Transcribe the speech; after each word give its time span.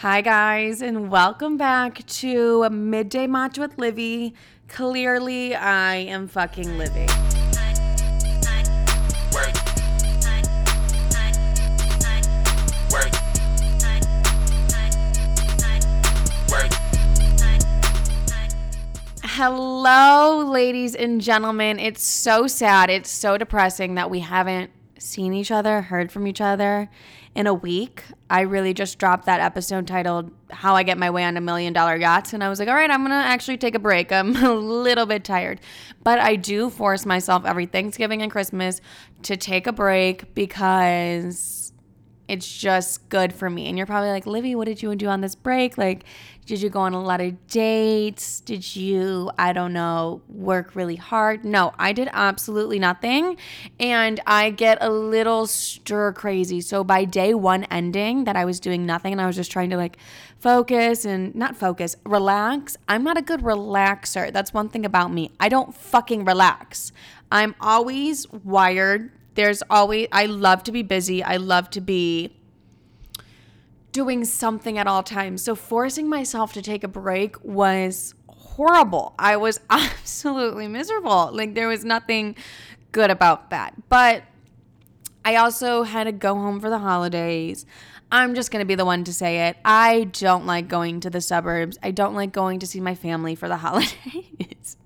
Hi, 0.00 0.22
guys, 0.22 0.80
and 0.80 1.10
welcome 1.10 1.58
back 1.58 2.06
to 2.06 2.66
Midday 2.70 3.26
Match 3.26 3.58
with 3.58 3.76
Livy. 3.76 4.32
Clearly, 4.66 5.54
I 5.54 5.96
am 5.96 6.26
fucking 6.26 6.78
Livy. 6.78 7.06
Hello, 19.22 20.38
ladies 20.50 20.94
and 20.94 21.20
gentlemen. 21.20 21.78
It's 21.78 22.02
so 22.02 22.46
sad. 22.46 22.88
It's 22.88 23.10
so 23.10 23.36
depressing 23.36 23.96
that 23.96 24.08
we 24.08 24.20
haven't 24.20 24.70
seen 25.00 25.32
each 25.32 25.50
other, 25.50 25.82
heard 25.82 26.12
from 26.12 26.26
each 26.26 26.40
other 26.40 26.88
in 27.34 27.46
a 27.46 27.54
week. 27.54 28.04
I 28.28 28.42
really 28.42 28.74
just 28.74 28.98
dropped 28.98 29.26
that 29.26 29.40
episode 29.40 29.86
titled 29.86 30.30
How 30.50 30.74
I 30.74 30.82
Get 30.82 30.98
My 30.98 31.10
Way 31.10 31.24
on 31.24 31.36
a 31.36 31.40
Million 31.40 31.72
Dollar 31.72 31.96
Yachts. 31.96 32.32
And 32.32 32.44
I 32.44 32.48
was 32.48 32.58
like, 32.58 32.68
all 32.68 32.74
right, 32.74 32.90
I'm 32.90 33.00
going 33.00 33.10
to 33.10 33.16
actually 33.16 33.56
take 33.56 33.74
a 33.74 33.78
break. 33.78 34.12
I'm 34.12 34.36
a 34.36 34.52
little 34.52 35.06
bit 35.06 35.24
tired. 35.24 35.60
But 36.02 36.18
I 36.18 36.36
do 36.36 36.70
force 36.70 37.06
myself 37.06 37.44
every 37.44 37.66
Thanksgiving 37.66 38.22
and 38.22 38.30
Christmas 38.30 38.80
to 39.22 39.36
take 39.36 39.66
a 39.66 39.72
break 39.72 40.34
because 40.34 41.72
it's 42.28 42.58
just 42.58 43.08
good 43.08 43.32
for 43.32 43.50
me. 43.50 43.66
And 43.66 43.76
you're 43.76 43.86
probably 43.86 44.10
like, 44.10 44.26
Livy, 44.26 44.54
what 44.54 44.66
did 44.66 44.82
you 44.82 44.94
do 44.94 45.08
on 45.08 45.20
this 45.20 45.34
break? 45.34 45.76
Like, 45.76 46.04
did 46.50 46.60
you 46.60 46.68
go 46.68 46.80
on 46.80 46.94
a 46.94 47.00
lot 47.00 47.20
of 47.20 47.46
dates? 47.46 48.40
Did 48.40 48.74
you, 48.74 49.30
I 49.38 49.52
don't 49.52 49.72
know, 49.72 50.20
work 50.28 50.74
really 50.74 50.96
hard? 50.96 51.44
No, 51.44 51.72
I 51.78 51.92
did 51.92 52.08
absolutely 52.12 52.80
nothing. 52.80 53.36
And 53.78 54.18
I 54.26 54.50
get 54.50 54.78
a 54.80 54.90
little 54.90 55.46
stir 55.46 56.12
crazy. 56.12 56.60
So 56.60 56.82
by 56.82 57.04
day 57.04 57.34
one 57.34 57.62
ending, 57.70 58.24
that 58.24 58.34
I 58.34 58.44
was 58.44 58.58
doing 58.58 58.84
nothing 58.84 59.12
and 59.12 59.20
I 59.20 59.28
was 59.28 59.36
just 59.36 59.52
trying 59.52 59.70
to 59.70 59.76
like 59.76 59.98
focus 60.40 61.04
and 61.04 61.32
not 61.36 61.56
focus, 61.56 61.94
relax. 62.04 62.76
I'm 62.88 63.04
not 63.04 63.16
a 63.16 63.22
good 63.22 63.42
relaxer. 63.42 64.32
That's 64.32 64.52
one 64.52 64.68
thing 64.68 64.84
about 64.84 65.12
me. 65.12 65.30
I 65.38 65.48
don't 65.48 65.72
fucking 65.72 66.24
relax. 66.24 66.90
I'm 67.30 67.54
always 67.60 68.28
wired. 68.32 69.12
There's 69.36 69.62
always, 69.70 70.08
I 70.10 70.26
love 70.26 70.64
to 70.64 70.72
be 70.72 70.82
busy. 70.82 71.22
I 71.22 71.36
love 71.36 71.70
to 71.70 71.80
be 71.80 72.39
doing 73.92 74.24
something 74.24 74.78
at 74.78 74.86
all 74.86 75.02
times. 75.02 75.42
So 75.42 75.54
forcing 75.54 76.08
myself 76.08 76.52
to 76.54 76.62
take 76.62 76.84
a 76.84 76.88
break 76.88 77.42
was 77.44 78.14
horrible. 78.28 79.14
I 79.18 79.36
was 79.36 79.60
absolutely 79.70 80.68
miserable. 80.68 81.30
Like 81.32 81.54
there 81.54 81.68
was 81.68 81.84
nothing 81.84 82.36
good 82.92 83.10
about 83.10 83.50
that. 83.50 83.74
But 83.88 84.24
I 85.24 85.36
also 85.36 85.82
had 85.82 86.04
to 86.04 86.12
go 86.12 86.34
home 86.34 86.60
for 86.60 86.70
the 86.70 86.78
holidays. 86.78 87.66
I'm 88.12 88.34
just 88.34 88.50
going 88.50 88.62
to 88.62 88.66
be 88.66 88.74
the 88.74 88.84
one 88.84 89.04
to 89.04 89.12
say 89.12 89.48
it. 89.48 89.56
I 89.64 90.04
don't 90.04 90.44
like 90.44 90.66
going 90.66 91.00
to 91.00 91.10
the 91.10 91.20
suburbs. 91.20 91.78
I 91.82 91.92
don't 91.92 92.14
like 92.14 92.32
going 92.32 92.58
to 92.60 92.66
see 92.66 92.80
my 92.80 92.94
family 92.94 93.34
for 93.34 93.48
the 93.48 93.56
holidays 93.58 94.76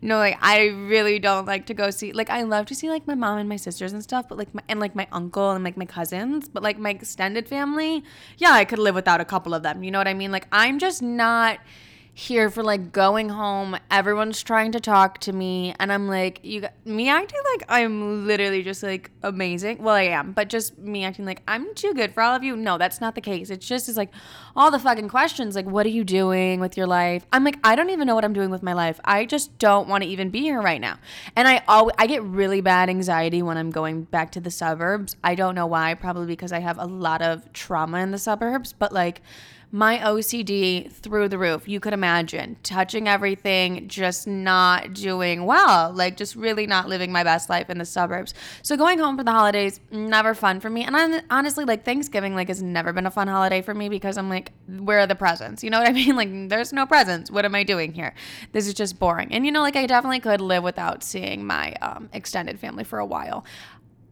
no, 0.00 0.18
like 0.18 0.38
I 0.40 0.66
really 0.66 1.18
don't 1.18 1.46
like 1.46 1.66
to 1.66 1.74
go 1.74 1.90
see. 1.90 2.12
Like 2.12 2.30
I 2.30 2.42
love 2.42 2.66
to 2.66 2.74
see 2.74 2.88
like 2.88 3.06
my 3.06 3.14
mom 3.14 3.38
and 3.38 3.48
my 3.48 3.56
sisters 3.56 3.92
and 3.92 4.02
stuff, 4.02 4.28
but 4.28 4.38
like 4.38 4.54
my 4.54 4.62
and 4.68 4.80
like 4.80 4.94
my 4.94 5.08
uncle 5.12 5.50
and 5.50 5.64
like 5.64 5.76
my 5.76 5.84
cousins, 5.84 6.48
but 6.48 6.62
like 6.62 6.78
my 6.78 6.90
extended 6.90 7.48
family, 7.48 8.04
yeah, 8.38 8.52
I 8.52 8.64
could 8.64 8.78
live 8.78 8.94
without 8.94 9.20
a 9.20 9.24
couple 9.24 9.54
of 9.54 9.62
them. 9.62 9.82
You 9.82 9.90
know 9.90 9.98
what 9.98 10.08
I 10.08 10.14
mean? 10.14 10.30
Like 10.30 10.46
I'm 10.52 10.78
just 10.78 11.02
not 11.02 11.58
here 12.16 12.48
for 12.48 12.62
like 12.62 12.92
going 12.92 13.28
home. 13.28 13.76
Everyone's 13.90 14.40
trying 14.42 14.70
to 14.72 14.80
talk 14.80 15.18
to 15.18 15.32
me, 15.32 15.74
and 15.80 15.92
I'm 15.92 16.06
like, 16.06 16.38
you 16.44 16.60
got 16.60 16.72
me 16.86 17.08
acting 17.08 17.40
like 17.52 17.64
I'm 17.68 18.26
literally 18.26 18.62
just 18.62 18.84
like 18.84 19.10
amazing. 19.24 19.82
Well, 19.82 19.96
I 19.96 20.02
am, 20.02 20.30
but 20.32 20.48
just 20.48 20.78
me 20.78 21.04
acting 21.04 21.24
like 21.24 21.42
I'm 21.48 21.74
too 21.74 21.92
good 21.92 22.14
for 22.14 22.22
all 22.22 22.36
of 22.36 22.44
you. 22.44 22.56
No, 22.56 22.78
that's 22.78 23.00
not 23.00 23.16
the 23.16 23.20
case. 23.20 23.50
It's 23.50 23.66
just 23.66 23.88
is 23.88 23.96
like 23.96 24.10
all 24.54 24.70
the 24.70 24.78
fucking 24.78 25.08
questions, 25.08 25.56
like, 25.56 25.66
what 25.66 25.84
are 25.86 25.90
you 25.90 26.04
doing 26.04 26.60
with 26.60 26.76
your 26.76 26.86
life? 26.86 27.26
I'm 27.32 27.42
like, 27.42 27.58
I 27.64 27.74
don't 27.74 27.90
even 27.90 28.06
know 28.06 28.14
what 28.14 28.24
I'm 28.24 28.32
doing 28.32 28.50
with 28.50 28.62
my 28.62 28.74
life. 28.74 29.00
I 29.04 29.24
just 29.24 29.58
don't 29.58 29.88
want 29.88 30.04
to 30.04 30.08
even 30.08 30.30
be 30.30 30.42
here 30.42 30.62
right 30.62 30.80
now. 30.80 30.98
And 31.34 31.48
I 31.48 31.62
always 31.66 31.96
I 31.98 32.06
get 32.06 32.22
really 32.22 32.60
bad 32.60 32.88
anxiety 32.88 33.42
when 33.42 33.58
I'm 33.58 33.70
going 33.70 34.04
back 34.04 34.30
to 34.32 34.40
the 34.40 34.52
suburbs. 34.52 35.16
I 35.24 35.34
don't 35.34 35.56
know 35.56 35.66
why. 35.66 35.94
Probably 35.94 36.26
because 36.26 36.52
I 36.52 36.60
have 36.60 36.78
a 36.78 36.86
lot 36.86 37.22
of 37.22 37.52
trauma 37.52 37.98
in 37.98 38.12
the 38.12 38.18
suburbs, 38.18 38.72
but 38.72 38.92
like 38.92 39.20
my 39.74 39.98
OCD 39.98 40.88
through 40.88 41.28
the 41.28 41.36
roof. 41.36 41.66
You 41.66 41.80
could 41.80 41.94
imagine 41.94 42.56
touching 42.62 43.08
everything, 43.08 43.88
just 43.88 44.24
not 44.24 44.94
doing 44.94 45.46
well, 45.46 45.92
like 45.92 46.16
just 46.16 46.36
really 46.36 46.64
not 46.64 46.88
living 46.88 47.10
my 47.10 47.24
best 47.24 47.50
life 47.50 47.68
in 47.68 47.78
the 47.78 47.84
suburbs. 47.84 48.34
So 48.62 48.76
going 48.76 49.00
home 49.00 49.18
for 49.18 49.24
the 49.24 49.32
holidays, 49.32 49.80
never 49.90 50.32
fun 50.32 50.60
for 50.60 50.70
me. 50.70 50.84
And 50.84 50.96
I'm, 50.96 51.20
honestly, 51.28 51.64
like 51.64 51.84
Thanksgiving, 51.84 52.36
like 52.36 52.46
has 52.46 52.62
never 52.62 52.92
been 52.92 53.04
a 53.04 53.10
fun 53.10 53.26
holiday 53.26 53.62
for 53.62 53.74
me 53.74 53.88
because 53.88 54.16
I'm 54.16 54.28
like, 54.28 54.52
where 54.68 55.00
are 55.00 55.08
the 55.08 55.16
presents? 55.16 55.64
You 55.64 55.70
know 55.70 55.80
what 55.80 55.88
I 55.88 55.92
mean? 56.04 56.14
Like, 56.14 56.48
there's 56.48 56.72
no 56.72 56.86
presents. 56.86 57.28
What 57.28 57.44
am 57.44 57.56
I 57.56 57.64
doing 57.64 57.92
here? 57.92 58.14
This 58.52 58.68
is 58.68 58.74
just 58.74 59.00
boring. 59.00 59.34
And 59.34 59.44
you 59.44 59.50
know, 59.50 59.62
like 59.62 59.74
I 59.74 59.86
definitely 59.86 60.20
could 60.20 60.40
live 60.40 60.62
without 60.62 61.02
seeing 61.02 61.44
my 61.44 61.72
um, 61.82 62.10
extended 62.12 62.60
family 62.60 62.84
for 62.84 63.00
a 63.00 63.06
while. 63.06 63.44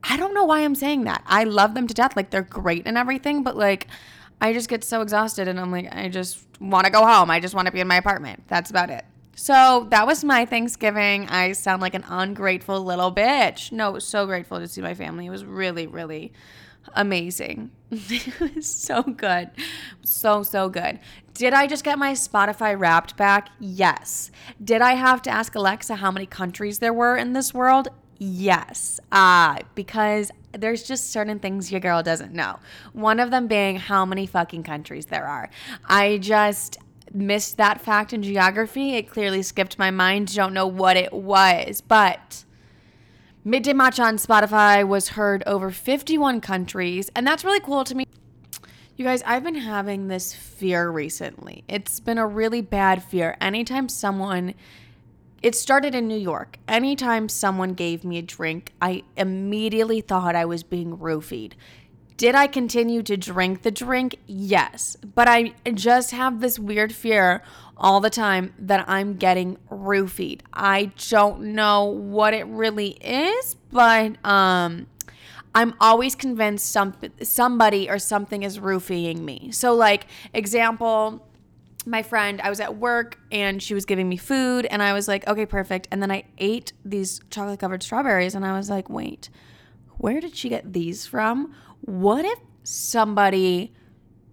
I 0.03 0.17
don't 0.17 0.35
know 0.35 0.43
why 0.43 0.65
I'm 0.65 0.75
saying 0.75 1.05
that. 1.05 1.23
I 1.25 1.45
love 1.45 1.75
them 1.75 1.87
to 1.87 1.95
death. 1.95 2.17
Like 2.17 2.31
they're 2.31 2.43
great 2.43 2.83
and 2.85 2.99
everything, 2.99 3.45
but 3.45 3.57
like 3.57 3.87
I 4.43 4.53
just 4.53 4.69
get 4.69 4.83
so 4.83 5.03
exhausted 5.03 5.47
and 5.47 5.61
I'm 5.61 5.71
like, 5.71 5.95
I 5.95 6.09
just 6.09 6.45
want 6.61 6.85
to 6.85 6.91
go 6.91 7.07
home. 7.07 7.31
I 7.31 7.39
just 7.39 7.55
want 7.55 7.67
to 7.67 7.73
be 7.73 7.79
in 7.79 7.87
my 7.87 7.97
apartment. 7.97 8.43
That's 8.49 8.71
about 8.71 8.91
it. 8.91 9.05
So 9.37 9.87
that 9.91 10.05
was 10.05 10.25
my 10.25 10.45
Thanksgiving. 10.45 11.29
I 11.29 11.53
sound 11.53 11.81
like 11.81 11.95
an 11.95 12.05
ungrateful 12.09 12.83
little 12.83 13.15
bitch. 13.15 13.71
No, 13.71 14.01
so 14.01 14.27
grateful 14.27 14.59
to 14.59 14.67
see 14.67 14.81
my 14.81 14.95
family. 14.95 15.27
It 15.27 15.31
was 15.31 15.45
really, 15.45 15.87
really 15.87 16.33
amazing. 16.95 17.71
it 17.93 18.57
was 18.57 18.67
so 18.67 19.05
good. 19.05 19.51
So, 20.03 20.43
so 20.43 20.69
good. 20.69 20.99
Did 21.35 21.55
I 21.55 21.69
just 21.69 21.85
get 21.85 21.97
my 21.97 22.13
Spotify 22.13 22.79
wrapped 22.79 23.17
back? 23.17 23.49
Yes. 23.61 24.33
Did 24.63 24.83
I 24.83 24.95
have 24.95 25.23
to 25.23 25.31
ask 25.31 25.55
Alexa 25.55 25.95
how 25.97 26.11
many 26.11 26.27
countries 26.27 26.81
there 26.81 26.93
were 26.93 27.17
in 27.17 27.33
this 27.33 27.55
world? 27.55 27.89
Yes. 28.19 29.01
Uh, 29.11 29.59
because 29.75 30.31
there's 30.53 30.83
just 30.83 31.11
certain 31.11 31.39
things 31.39 31.73
your 31.73 31.81
girl 31.81 32.03
doesn't 32.03 32.33
know. 32.33 32.59
One 32.93 33.21
of 33.21 33.31
them 33.31 33.47
being 33.47 33.77
how 33.77 34.05
many 34.05 34.27
fucking 34.27 34.63
countries 34.63 35.07
there 35.07 35.27
are. 35.27 35.51
I 35.87 36.19
just 36.19 36.79
missed 37.13 37.57
that 37.57 37.81
fact 37.81 38.13
in 38.13 38.23
geography. 38.23 38.95
It 38.95 39.09
clearly 39.09 39.43
skipped 39.43 39.79
my 39.79 39.91
mind. 39.91 40.35
Don't 40.35 40.55
know 40.55 40.67
what 40.67 40.97
it 40.97 41.13
was, 41.13 41.81
but 41.81 42.45
Midday 43.45 43.73
Match 43.73 43.99
on 43.99 44.17
Spotify 44.17 44.87
was 44.87 45.11
heard 45.11 45.43
over 45.47 45.71
51 45.71 46.41
countries, 46.41 47.11
and 47.17 47.27
that's 47.27 47.45
really 47.45 47.61
cool 47.61 47.85
to 47.85 47.95
me. 47.95 48.07
You 48.97 49.05
guys, 49.05 49.23
I've 49.27 49.43
been 49.43 49.57
having 49.57 50.09
this 50.09 50.35
fear 50.35 50.91
recently. 50.91 51.65
It's 51.67 51.99
been 51.99 52.19
a 52.19 52.27
really 52.27 52.61
bad 52.61 53.03
fear. 53.03 53.37
Anytime 53.41 53.89
someone 53.89 54.55
it 55.43 55.55
started 55.55 55.95
in 55.95 56.07
New 56.07 56.19
York. 56.19 56.59
Anytime 56.69 57.29
someone 57.29 57.75
gave 57.75 58.05
me 58.05 58.19
a 58.19 58.23
drink, 58.23 58.73
I 58.81 59.03
immediately 59.17 60.01
thought 60.01 60.37
I 60.37 60.45
was 60.45 60.63
being 60.63 60.97
roofied. 60.97 61.53
Did 62.17 62.35
I 62.35 62.47
continue 62.47 63.03
to 63.03 63.17
drink 63.17 63.63
the 63.63 63.73
drink? 63.73 64.17
Yes. 64.27 64.97
But 65.15 65.29
I 65.29 65.55
just 65.75 66.13
have 66.13 66.41
this 66.41 66.59
weird 66.59 66.93
fear 66.93 67.43
all 67.77 68.01
the 68.01 68.11
time 68.11 68.55
that 68.59 68.89
I'm 68.89 69.17
getting 69.17 69.57
roofied. 69.71 70.43
I 70.53 70.93
don't 71.09 71.55
know 71.55 71.85
what 71.85 72.33
it 72.35 72.47
really 72.47 72.91
is, 73.01 73.57
but 73.73 74.25
um 74.25 74.87
I'm 75.55 75.75
always 75.81 76.15
convinced 76.15 76.71
some 76.71 76.95
somebody 77.23 77.91
or 77.91 77.99
something 77.99 78.43
is 78.43 78.59
roofing 78.61 79.25
me. 79.25 79.51
So 79.51 79.75
like 79.75 80.07
example, 80.33 81.27
my 81.87 82.03
friend, 82.03 82.41
I 82.41 82.51
was 82.51 82.61
at 82.61 82.77
work 82.77 83.19
and 83.31 83.63
she 83.63 83.75
was 83.75 83.85
giving 83.85 84.09
me 84.09 84.17
food, 84.17 84.67
and 84.67 84.83
I 84.83 84.93
was 84.93 85.09
like, 85.09 85.27
okay, 85.27 85.47
perfect. 85.47 85.89
And 85.91 86.03
then 86.03 86.11
I 86.11 86.25
ate 86.39 86.73
these 86.85 87.21
chocolate 87.31 87.61
covered 87.61 87.83
strawberries, 87.83 88.35
and 88.35 88.45
I 88.45 88.57
was 88.57 88.71
like, 88.71 88.89
wait, 88.89 89.29
where 89.99 90.21
did 90.21 90.37
she 90.37 90.49
get 90.49 90.73
these 90.73 91.07
from? 91.07 91.55
What 91.81 92.25
if 92.25 92.39
somebody 92.63 93.73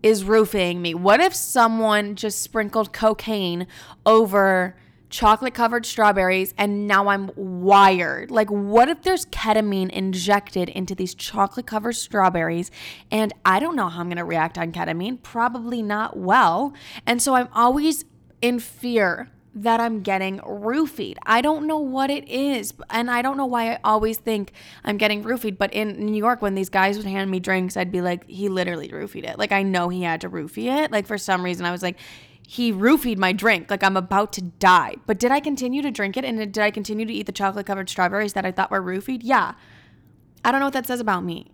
is 0.01 0.23
roofing 0.23 0.81
me? 0.81 0.93
What 0.93 1.19
if 1.19 1.33
someone 1.33 2.15
just 2.15 2.41
sprinkled 2.41 2.93
cocaine 2.93 3.67
over 4.05 4.77
chocolate 5.09 5.53
covered 5.53 5.85
strawberries 5.85 6.53
and 6.57 6.87
now 6.87 7.07
I'm 7.07 7.31
wired. 7.35 8.31
Like, 8.31 8.49
what 8.49 8.89
if 8.89 9.01
there's 9.01 9.25
ketamine 9.27 9.89
injected 9.89 10.69
into 10.69 10.95
these 10.95 11.13
chocolate 11.15 11.65
covered 11.65 11.93
strawberries 11.93 12.71
and 13.11 13.33
I 13.45 13.59
don't 13.59 13.75
know 13.75 13.89
how 13.89 14.01
I'm 14.01 14.07
going 14.07 14.17
to 14.17 14.25
react 14.25 14.57
on 14.57 14.71
ketamine? 14.71 15.21
Probably 15.21 15.81
not 15.81 16.17
well. 16.17 16.73
And 17.05 17.21
so 17.21 17.35
I'm 17.35 17.49
always 17.53 18.05
in 18.41 18.59
fear 18.59 19.29
that 19.55 19.79
I'm 19.79 20.01
getting 20.01 20.39
roofied. 20.39 21.17
I 21.25 21.41
don't 21.41 21.65
know 21.65 21.79
what 21.79 22.09
it 22.09 22.27
is, 22.29 22.73
and 22.89 23.09
I 23.09 23.21
don't 23.21 23.35
know 23.35 23.47
why 23.47 23.73
I 23.73 23.79
always 23.83 24.17
think 24.17 24.53
I'm 24.83 24.97
getting 24.97 25.23
roofied. 25.23 25.57
But 25.57 25.73
in 25.73 26.05
New 26.05 26.17
York, 26.17 26.41
when 26.41 26.55
these 26.55 26.69
guys 26.69 26.97
would 26.97 27.07
hand 27.07 27.29
me 27.31 27.39
drinks, 27.39 27.75
I'd 27.75 27.91
be 27.91 28.01
like, 28.01 28.27
he 28.29 28.47
literally 28.47 28.89
roofied 28.89 29.27
it. 29.27 29.39
Like 29.39 29.51
I 29.51 29.63
know 29.63 29.89
he 29.89 30.03
had 30.03 30.21
to 30.21 30.29
roofie 30.29 30.83
it. 30.83 30.91
Like 30.91 31.07
for 31.07 31.17
some 31.17 31.43
reason, 31.43 31.65
I 31.65 31.71
was 31.71 31.81
like, 31.81 31.97
he 32.55 32.73
roofied 32.73 33.17
my 33.25 33.31
drink 33.31 33.69
like 33.69 33.83
I'm 33.83 33.95
about 33.95 34.33
to 34.33 34.41
die. 34.41 34.95
But 35.05 35.19
did 35.19 35.31
I 35.31 35.39
continue 35.39 35.83
to 35.83 35.91
drink 35.91 36.17
it 36.17 36.25
and 36.25 36.39
did 36.39 36.57
I 36.57 36.71
continue 36.71 37.05
to 37.05 37.13
eat 37.13 37.27
the 37.27 37.31
chocolate 37.41 37.67
covered 37.67 37.89
strawberries 37.89 38.33
that 38.33 38.43
I 38.45 38.51
thought 38.51 38.71
were 38.71 38.81
roofied? 38.81 39.19
Yeah. 39.21 39.53
I 40.43 40.51
don't 40.51 40.59
know 40.59 40.65
what 40.65 40.73
that 40.73 40.87
says 40.87 40.99
about 40.99 41.23
me. 41.23 41.51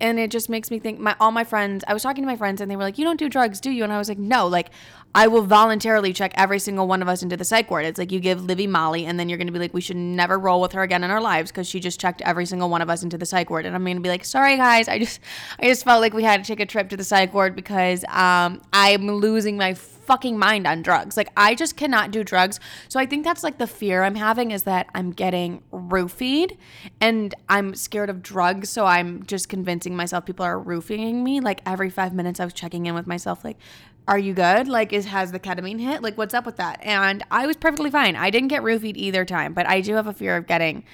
and 0.00 0.18
it 0.18 0.30
just 0.30 0.48
makes 0.50 0.70
me 0.72 0.78
think 0.78 0.98
my 0.98 1.14
all 1.20 1.30
my 1.30 1.44
friends 1.44 1.84
I 1.86 1.94
was 1.94 2.02
talking 2.02 2.22
to 2.24 2.26
my 2.26 2.36
friends 2.36 2.60
and 2.60 2.68
they 2.70 2.76
were 2.76 2.82
like 2.82 2.98
you 2.98 3.04
don't 3.04 3.18
do 3.18 3.28
drugs 3.28 3.60
do 3.60 3.70
you 3.70 3.84
and 3.84 3.92
I 3.92 3.98
was 3.98 4.08
like 4.08 4.18
no 4.18 4.46
like 4.48 4.70
I 5.14 5.28
will 5.28 5.42
voluntarily 5.42 6.12
check 6.12 6.32
every 6.34 6.58
single 6.58 6.88
one 6.88 7.00
of 7.00 7.08
us 7.08 7.22
into 7.22 7.36
the 7.36 7.44
psych 7.44 7.70
ward 7.70 7.86
it's 7.86 7.98
like 7.98 8.10
you 8.10 8.18
give 8.18 8.44
Livy 8.44 8.66
Molly 8.66 9.06
and 9.06 9.18
then 9.18 9.28
you're 9.28 9.38
going 9.38 9.46
to 9.46 9.52
be 9.52 9.60
like 9.60 9.72
we 9.72 9.80
should 9.80 9.96
never 9.96 10.36
roll 10.38 10.60
with 10.60 10.72
her 10.72 10.82
again 10.82 11.04
in 11.04 11.10
our 11.12 11.20
lives 11.20 11.50
because 11.52 11.68
she 11.68 11.78
just 11.78 12.00
checked 12.00 12.20
every 12.22 12.44
single 12.44 12.68
one 12.68 12.82
of 12.82 12.90
us 12.90 13.02
into 13.04 13.16
the 13.16 13.24
psych 13.24 13.48
ward 13.50 13.64
and 13.66 13.74
I'm 13.76 13.84
going 13.84 13.96
to 13.96 14.02
be 14.02 14.08
like 14.08 14.24
sorry 14.24 14.56
guys 14.56 14.88
I 14.88 14.98
just 14.98 15.20
I 15.60 15.66
just 15.66 15.84
felt 15.84 16.00
like 16.00 16.12
we 16.12 16.24
had 16.24 16.42
to 16.42 16.46
take 16.48 16.60
a 16.60 16.66
trip 16.66 16.88
to 16.90 16.96
the 16.96 17.04
psych 17.04 17.32
ward 17.32 17.54
because 17.54 18.04
um 18.08 18.60
I'm 18.72 19.06
losing 19.06 19.56
my 19.56 19.74
fucking 20.06 20.38
mind 20.38 20.66
on 20.66 20.82
drugs. 20.82 21.16
Like 21.16 21.30
I 21.36 21.54
just 21.54 21.76
cannot 21.76 22.10
do 22.10 22.24
drugs. 22.24 22.60
So 22.88 23.00
I 23.00 23.06
think 23.06 23.24
that's 23.24 23.42
like 23.42 23.58
the 23.58 23.66
fear 23.66 24.02
I'm 24.02 24.14
having 24.14 24.50
is 24.50 24.64
that 24.64 24.88
I'm 24.94 25.10
getting 25.10 25.62
roofied 25.72 26.56
and 27.00 27.34
I'm 27.48 27.74
scared 27.74 28.10
of 28.10 28.22
drugs. 28.22 28.70
So 28.70 28.86
I'm 28.86 29.24
just 29.24 29.48
convincing 29.48 29.96
myself 29.96 30.26
people 30.26 30.44
are 30.44 30.58
roofing 30.58 31.24
me. 31.24 31.40
Like 31.40 31.60
every 31.66 31.90
five 31.90 32.14
minutes 32.14 32.40
I 32.40 32.44
was 32.44 32.54
checking 32.54 32.86
in 32.86 32.94
with 32.94 33.06
myself 33.06 33.44
like, 33.44 33.58
are 34.06 34.18
you 34.18 34.34
good? 34.34 34.68
Like, 34.68 34.92
is 34.92 35.06
has 35.06 35.32
the 35.32 35.40
ketamine 35.40 35.80
hit? 35.80 36.02
Like, 36.02 36.18
what's 36.18 36.34
up 36.34 36.44
with 36.44 36.56
that? 36.56 36.78
And 36.82 37.24
I 37.30 37.46
was 37.46 37.56
perfectly 37.56 37.90
fine. 37.90 38.16
I 38.16 38.30
didn't 38.30 38.48
get 38.48 38.62
roofied 38.62 38.96
either 38.96 39.24
time, 39.24 39.54
but 39.54 39.66
I 39.66 39.80
do 39.80 39.94
have 39.94 40.06
a 40.06 40.12
fear 40.12 40.36
of 40.36 40.46
getting 40.46 40.84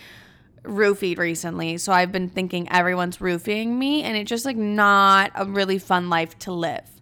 roofied 0.63 1.19
recently. 1.19 1.79
So 1.79 1.93
I've 1.93 2.13
been 2.13 2.29
thinking 2.29 2.71
everyone's 2.71 3.21
roofing 3.21 3.79
me, 3.79 4.03
and 4.03 4.17
it's 4.17 4.29
just 4.29 4.45
like 4.45 4.57
not 4.57 5.33
a 5.35 5.45
really 5.45 5.79
fun 5.79 6.09
life 6.09 6.39
to 6.41 6.53
live. 6.53 7.00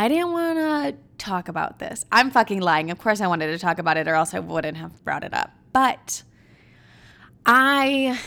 I 0.00 0.08
didn't 0.08 0.32
want 0.32 0.58
to 0.58 0.96
talk 1.18 1.48
about 1.48 1.78
this. 1.78 2.06
I'm 2.10 2.30
fucking 2.30 2.62
lying. 2.62 2.90
Of 2.90 2.98
course, 2.98 3.20
I 3.20 3.26
wanted 3.26 3.48
to 3.48 3.58
talk 3.58 3.78
about 3.78 3.98
it, 3.98 4.08
or 4.08 4.14
else 4.14 4.32
I 4.32 4.38
wouldn't 4.38 4.78
have 4.78 5.04
brought 5.04 5.24
it 5.24 5.34
up. 5.34 5.50
But 5.74 6.22
I, 7.44 8.18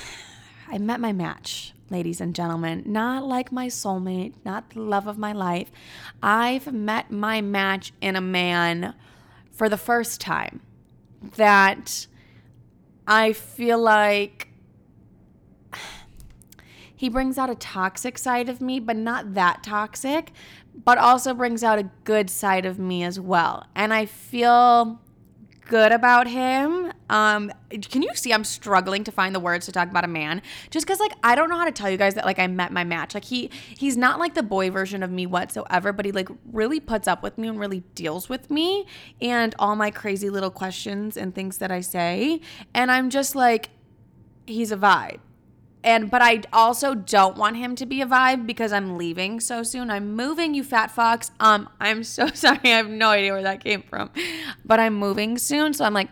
I 0.67 0.77
met 0.77 0.99
my 0.99 1.13
match, 1.13 1.73
ladies 1.89 2.21
and 2.21 2.35
gentlemen. 2.35 2.83
Not 2.85 3.25
like 3.25 3.51
my 3.51 3.69
soulmate, 3.69 4.33
not 4.45 4.69
the 4.69 4.81
love 4.81 5.07
of 5.07 5.17
my 5.17 5.33
life. 5.33 5.71
I've 6.21 6.71
met 6.71 7.09
my 7.09 7.41
match 7.41 7.91
in 8.01 8.15
a 8.15 8.21
man 8.21 8.93
for 9.49 9.67
the 9.67 9.75
first 9.75 10.21
time. 10.21 10.61
That 11.37 12.05
I 13.07 13.33
feel 13.33 13.79
like 13.79 14.49
he 16.95 17.09
brings 17.09 17.39
out 17.39 17.49
a 17.49 17.55
toxic 17.55 18.19
side 18.19 18.47
of 18.47 18.61
me, 18.61 18.79
but 18.79 18.95
not 18.95 19.33
that 19.33 19.63
toxic 19.63 20.33
but 20.75 20.97
also 20.97 21.33
brings 21.33 21.63
out 21.63 21.79
a 21.79 21.89
good 22.03 22.29
side 22.29 22.65
of 22.65 22.79
me 22.79 23.03
as 23.03 23.19
well. 23.19 23.67
And 23.75 23.93
I 23.93 24.05
feel 24.05 24.99
good 25.67 25.91
about 25.91 26.27
him. 26.27 26.91
Um, 27.09 27.51
can 27.69 28.01
you 28.01 28.09
see 28.15 28.33
I'm 28.33 28.43
struggling 28.43 29.03
to 29.05 29.11
find 29.11 29.33
the 29.33 29.39
words 29.39 29.65
to 29.67 29.71
talk 29.71 29.89
about 29.89 30.03
a 30.03 30.09
man? 30.09 30.41
Just 30.69 30.85
because 30.85 30.99
like 30.99 31.13
I 31.23 31.35
don't 31.35 31.49
know 31.49 31.57
how 31.57 31.65
to 31.65 31.71
tell 31.71 31.89
you 31.89 31.97
guys 31.97 32.15
that 32.15 32.25
like 32.25 32.39
I 32.39 32.47
met 32.47 32.71
my 32.71 32.83
match. 32.83 33.13
Like 33.13 33.25
he 33.25 33.49
he's 33.77 33.95
not 33.95 34.19
like 34.19 34.33
the 34.33 34.43
boy 34.43 34.69
version 34.69 35.03
of 35.03 35.11
me 35.11 35.25
whatsoever, 35.25 35.93
but 35.93 36.05
he 36.05 36.11
like 36.11 36.29
really 36.51 36.79
puts 36.79 37.07
up 37.07 37.23
with 37.23 37.37
me 37.37 37.47
and 37.47 37.59
really 37.59 37.81
deals 37.95 38.29
with 38.29 38.51
me 38.51 38.85
and 39.21 39.55
all 39.57 39.75
my 39.75 39.89
crazy 39.89 40.29
little 40.29 40.51
questions 40.51 41.17
and 41.17 41.33
things 41.33 41.57
that 41.59 41.71
I 41.71 41.81
say. 41.81 42.41
And 42.73 42.91
I'm 42.91 43.09
just 43.09 43.35
like, 43.35 43.69
he's 44.45 44.71
a 44.71 44.77
vibe 44.77 45.19
and 45.83 46.09
but 46.09 46.21
I 46.21 46.41
also 46.53 46.95
don't 46.95 47.38
want 47.38 47.57
him 47.57 47.75
to 47.75 47.85
be 47.85 48.01
a 48.01 48.06
vibe 48.06 48.47
because 48.47 48.71
I'm 48.71 48.97
leaving 48.97 49.39
so 49.39 49.63
soon. 49.63 49.89
I'm 49.89 50.15
moving, 50.15 50.53
you 50.53 50.63
fat 50.63 50.91
fox. 50.91 51.31
Um, 51.39 51.69
I'm 51.80 52.03
so 52.03 52.27
sorry. 52.33 52.59
I 52.63 52.68
have 52.69 52.89
no 52.89 53.09
idea 53.09 53.33
where 53.33 53.44
that 53.44 53.63
came 53.63 53.83
from, 53.83 54.09
but 54.65 54.80
I'm 54.80 54.94
moving 54.94 55.38
soon, 55.38 55.74
so 55.74 55.85
I'm 55.85 55.94
like 55.94 56.09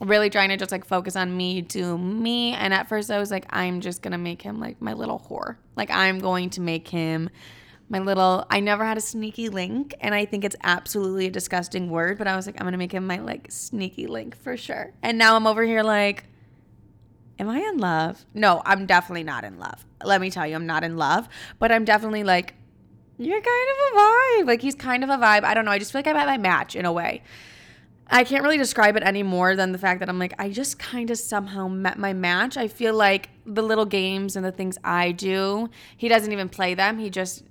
really 0.00 0.30
trying 0.30 0.48
to 0.50 0.56
just 0.56 0.70
like 0.70 0.84
focus 0.84 1.16
on 1.16 1.36
me, 1.36 1.60
do 1.60 1.98
me. 1.98 2.54
And 2.54 2.72
at 2.72 2.88
first, 2.88 3.10
I 3.10 3.18
was 3.18 3.30
like, 3.30 3.46
I'm 3.50 3.80
just 3.80 4.02
gonna 4.02 4.18
make 4.18 4.42
him 4.42 4.60
like 4.60 4.80
my 4.80 4.92
little 4.92 5.24
whore. 5.28 5.56
Like 5.76 5.90
I'm 5.90 6.18
going 6.18 6.50
to 6.50 6.60
make 6.60 6.88
him 6.88 7.30
my 7.90 7.98
little. 7.98 8.46
I 8.50 8.60
never 8.60 8.84
had 8.84 8.96
a 8.96 9.02
sneaky 9.02 9.48
link, 9.48 9.94
and 10.00 10.14
I 10.14 10.24
think 10.24 10.44
it's 10.44 10.56
absolutely 10.62 11.26
a 11.26 11.30
disgusting 11.30 11.90
word, 11.90 12.18
but 12.18 12.26
I 12.26 12.36
was 12.36 12.46
like, 12.46 12.56
I'm 12.60 12.66
gonna 12.66 12.78
make 12.78 12.92
him 12.92 13.06
my 13.06 13.18
like 13.18 13.50
sneaky 13.50 14.06
link 14.06 14.36
for 14.36 14.56
sure. 14.56 14.92
And 15.02 15.18
now 15.18 15.36
I'm 15.36 15.46
over 15.46 15.64
here 15.64 15.82
like 15.82 16.24
am 17.38 17.48
I 17.48 17.58
in 17.58 17.78
love? 17.78 18.24
No, 18.34 18.62
I'm 18.64 18.86
definitely 18.86 19.24
not 19.24 19.44
in 19.44 19.58
love. 19.58 19.84
Let 20.04 20.20
me 20.20 20.30
tell 20.30 20.46
you, 20.46 20.54
I'm 20.54 20.66
not 20.66 20.84
in 20.84 20.96
love, 20.96 21.28
but 21.58 21.72
I'm 21.72 21.84
definitely 21.84 22.24
like, 22.24 22.54
you're 23.18 23.40
kind 23.40 23.68
of 23.70 23.92
a 23.92 23.98
vibe. 23.98 24.46
Like 24.46 24.62
he's 24.62 24.74
kind 24.74 25.02
of 25.02 25.10
a 25.10 25.16
vibe. 25.16 25.44
I 25.44 25.54
don't 25.54 25.64
know. 25.64 25.70
I 25.70 25.78
just 25.78 25.92
feel 25.92 25.98
like 25.98 26.06
I'm 26.06 26.16
at 26.16 26.26
my 26.26 26.38
match 26.38 26.76
in 26.76 26.84
a 26.84 26.92
way. 26.92 27.22
I 28.10 28.24
can't 28.24 28.42
really 28.42 28.56
describe 28.56 28.96
it 28.96 29.02
any 29.02 29.22
more 29.22 29.54
than 29.54 29.72
the 29.72 29.78
fact 29.78 30.00
that 30.00 30.08
I'm 30.08 30.18
like, 30.18 30.34
I 30.38 30.48
just 30.48 30.78
kind 30.78 31.10
of 31.10 31.18
somehow 31.18 31.68
met 31.68 31.98
my 31.98 32.14
match. 32.14 32.56
I 32.56 32.68
feel 32.68 32.94
like 32.94 33.28
the 33.44 33.62
little 33.62 33.84
games 33.84 34.34
and 34.34 34.44
the 34.44 34.52
things 34.52 34.78
I 34.82 35.12
do, 35.12 35.68
he 35.96 36.08
doesn't 36.08 36.32
even 36.32 36.48
play 36.48 36.74
them. 36.74 36.98
He 36.98 37.10
just 37.10 37.44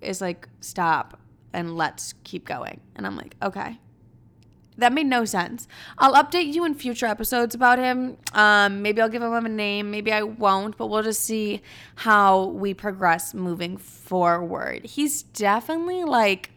is 0.00 0.20
like, 0.20 0.48
stop 0.60 1.20
and 1.52 1.76
let's 1.76 2.14
keep 2.24 2.46
going. 2.46 2.80
And 2.96 3.06
I'm 3.06 3.16
like, 3.16 3.36
okay, 3.42 3.78
that 4.82 4.92
made 4.92 5.06
no 5.06 5.24
sense. 5.24 5.66
I'll 5.98 6.14
update 6.14 6.52
you 6.52 6.64
in 6.64 6.74
future 6.74 7.06
episodes 7.06 7.54
about 7.54 7.78
him. 7.78 8.16
Um, 8.34 8.82
maybe 8.82 9.00
I'll 9.00 9.08
give 9.08 9.22
him 9.22 9.32
a 9.32 9.48
name, 9.48 9.90
maybe 9.90 10.12
I 10.12 10.22
won't, 10.22 10.76
but 10.76 10.88
we'll 10.88 11.02
just 11.02 11.22
see 11.22 11.62
how 11.96 12.46
we 12.46 12.74
progress 12.74 13.32
moving 13.32 13.76
forward. 13.76 14.84
He's 14.84 15.22
definitely 15.22 16.04
like 16.04 16.50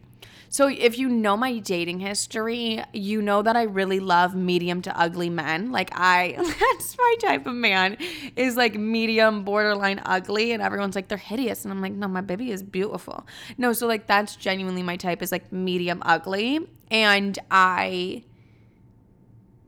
so, 0.55 0.69
if 0.69 0.97
you 0.97 1.09
know 1.09 1.35
my 1.35 1.59
dating 1.59 1.99
history, 1.99 2.81
you 2.93 3.21
know 3.21 3.41
that 3.41 3.57
I 3.57 3.63
really 3.63 3.99
love 3.99 4.35
medium 4.35 4.81
to 4.83 4.97
ugly 4.97 5.29
men. 5.29 5.73
Like, 5.73 5.89
I, 5.91 6.35
that's 6.37 6.97
my 6.97 7.15
type 7.19 7.45
of 7.45 7.53
man, 7.53 7.97
is 8.37 8.55
like 8.55 8.75
medium, 8.75 9.43
borderline 9.43 10.01
ugly. 10.05 10.53
And 10.53 10.63
everyone's 10.63 10.95
like, 10.95 11.09
they're 11.09 11.17
hideous. 11.17 11.65
And 11.65 11.73
I'm 11.73 11.81
like, 11.81 11.91
no, 11.91 12.07
my 12.07 12.21
baby 12.21 12.51
is 12.51 12.63
beautiful. 12.63 13.27
No, 13.57 13.73
so 13.73 13.85
like, 13.85 14.07
that's 14.07 14.37
genuinely 14.37 14.81
my 14.81 14.95
type, 14.95 15.21
is 15.21 15.29
like 15.29 15.51
medium 15.51 16.01
ugly. 16.05 16.61
And 16.89 17.37
I, 17.51 18.23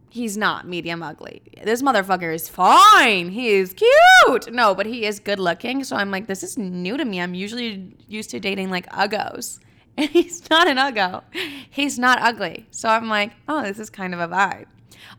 he's 0.10 0.38
not 0.38 0.70
medium 0.70 1.04
ugly. 1.04 1.42
This 1.66 1.82
motherfucker 1.82 2.34
is 2.34 2.48
fine. 2.48 3.32
He 3.32 3.50
is 3.50 3.74
cute. 3.74 4.54
No, 4.54 4.74
but 4.74 4.86
he 4.86 5.06
is 5.06 5.20
good 5.20 5.38
looking. 5.38 5.84
So 5.84 5.98
I'm 5.98 6.12
like, 6.12 6.28
this 6.28 6.44
is 6.44 6.58
new 6.58 6.96
to 6.96 7.04
me. 7.04 7.20
I'm 7.20 7.34
usually 7.34 7.94
used 8.08 8.30
to 8.30 8.40
dating 8.40 8.70
like 8.70 8.88
uggos. 8.92 9.60
and 10.00 10.10
he's 10.12 10.48
not 10.50 10.68
an 10.68 10.78
uggo. 10.78 11.24
He's 11.70 11.98
not 11.98 12.22
ugly. 12.22 12.68
So 12.70 12.88
I'm 12.88 13.10
like, 13.10 13.32
oh, 13.48 13.64
this 13.64 13.80
is 13.80 13.90
kind 13.90 14.14
of 14.14 14.20
a 14.20 14.28
vibe. 14.28 14.66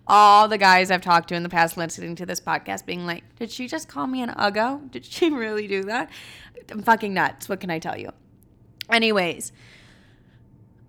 All 0.07 0.47
the 0.47 0.57
guys 0.57 0.91
I've 0.91 1.03
talked 1.03 1.29
to 1.31 1.35
in 1.35 1.43
the 1.43 1.49
past 1.49 1.77
listening 1.77 2.15
to 2.17 2.27
this 2.27 2.41
podcast 2.41 2.87
being 2.87 3.05
like, 3.05 3.25
did 3.37 3.51
she 3.51 3.67
just 3.67 3.89
call 3.89 4.07
me 4.07 4.23
an 4.23 4.31
uggo? 4.31 4.89
Did 4.91 5.05
she 5.05 5.31
really 5.33 5.67
do 5.67 5.83
that? 5.85 6.11
I'm 6.71 6.83
fucking 6.83 7.13
nuts. 7.13 7.49
What 7.49 7.59
can 7.61 7.71
I 7.71 7.81
tell 7.81 7.99
you? 7.99 8.13
Anyways, 8.89 9.53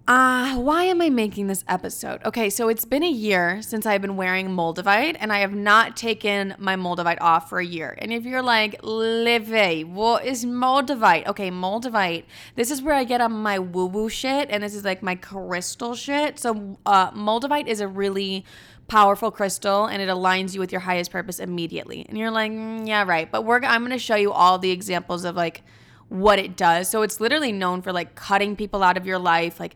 uh, 0.09 0.55
why 0.55 0.85
am 0.85 1.03
I 1.03 1.11
making 1.11 1.45
this 1.45 1.63
episode? 1.67 2.19
Okay, 2.25 2.49
so 2.49 2.67
it's 2.67 2.83
been 2.83 3.03
a 3.03 3.09
year 3.09 3.61
since 3.61 3.85
I've 3.85 4.01
been 4.01 4.15
wearing 4.15 4.47
Moldavite, 4.49 5.17
and 5.19 5.31
I 5.31 5.41
have 5.41 5.53
not 5.53 5.95
taken 5.95 6.55
my 6.57 6.75
Moldavite 6.75 7.21
off 7.21 7.47
for 7.47 7.59
a 7.59 7.65
year. 7.65 7.95
And 7.99 8.11
if 8.11 8.25
you're 8.25 8.41
like, 8.41 8.79
Livy, 8.81 9.83
what 9.83 10.25
is 10.25 10.45
Moldavite? 10.45 11.27
Okay, 11.27 11.51
Moldavite, 11.51 12.23
this 12.55 12.71
is 12.71 12.81
where 12.81 12.95
I 12.95 13.03
get 13.03 13.21
on 13.21 13.33
my 13.33 13.59
woo 13.59 13.85
woo 13.85 14.09
shit, 14.09 14.49
and 14.49 14.63
this 14.63 14.73
is 14.73 14.83
like 14.83 15.03
my 15.03 15.13
crystal 15.13 15.93
shit. 15.93 16.39
So, 16.39 16.79
uh, 16.87 17.11
Moldavite 17.11 17.67
is 17.67 17.79
a 17.79 17.87
really 17.87 18.45
powerful 18.87 19.29
crystal 19.29 19.85
and 19.85 20.01
it 20.01 20.09
aligns 20.09 20.55
you 20.55 20.59
with 20.59 20.71
your 20.71 20.81
highest 20.81 21.11
purpose 21.11 21.37
immediately. 21.37 22.07
And 22.09 22.17
you're 22.17 22.31
like, 22.31 22.51
mm, 22.51 22.87
yeah, 22.87 23.03
right. 23.03 23.31
But 23.31 23.43
we're 23.43 23.61
I'm 23.63 23.81
going 23.81 23.91
to 23.91 23.99
show 23.99 24.15
you 24.15 24.31
all 24.31 24.57
the 24.57 24.71
examples 24.71 25.25
of 25.25 25.35
like 25.35 25.61
what 26.09 26.39
it 26.39 26.57
does. 26.57 26.89
So 26.89 27.01
it's 27.03 27.19
literally 27.19 27.51
known 27.51 27.81
for 27.81 27.93
like 27.93 28.15
cutting 28.15 28.55
people 28.55 28.83
out 28.83 28.97
of 28.97 29.05
your 29.05 29.19
life, 29.19 29.59
like 29.59 29.75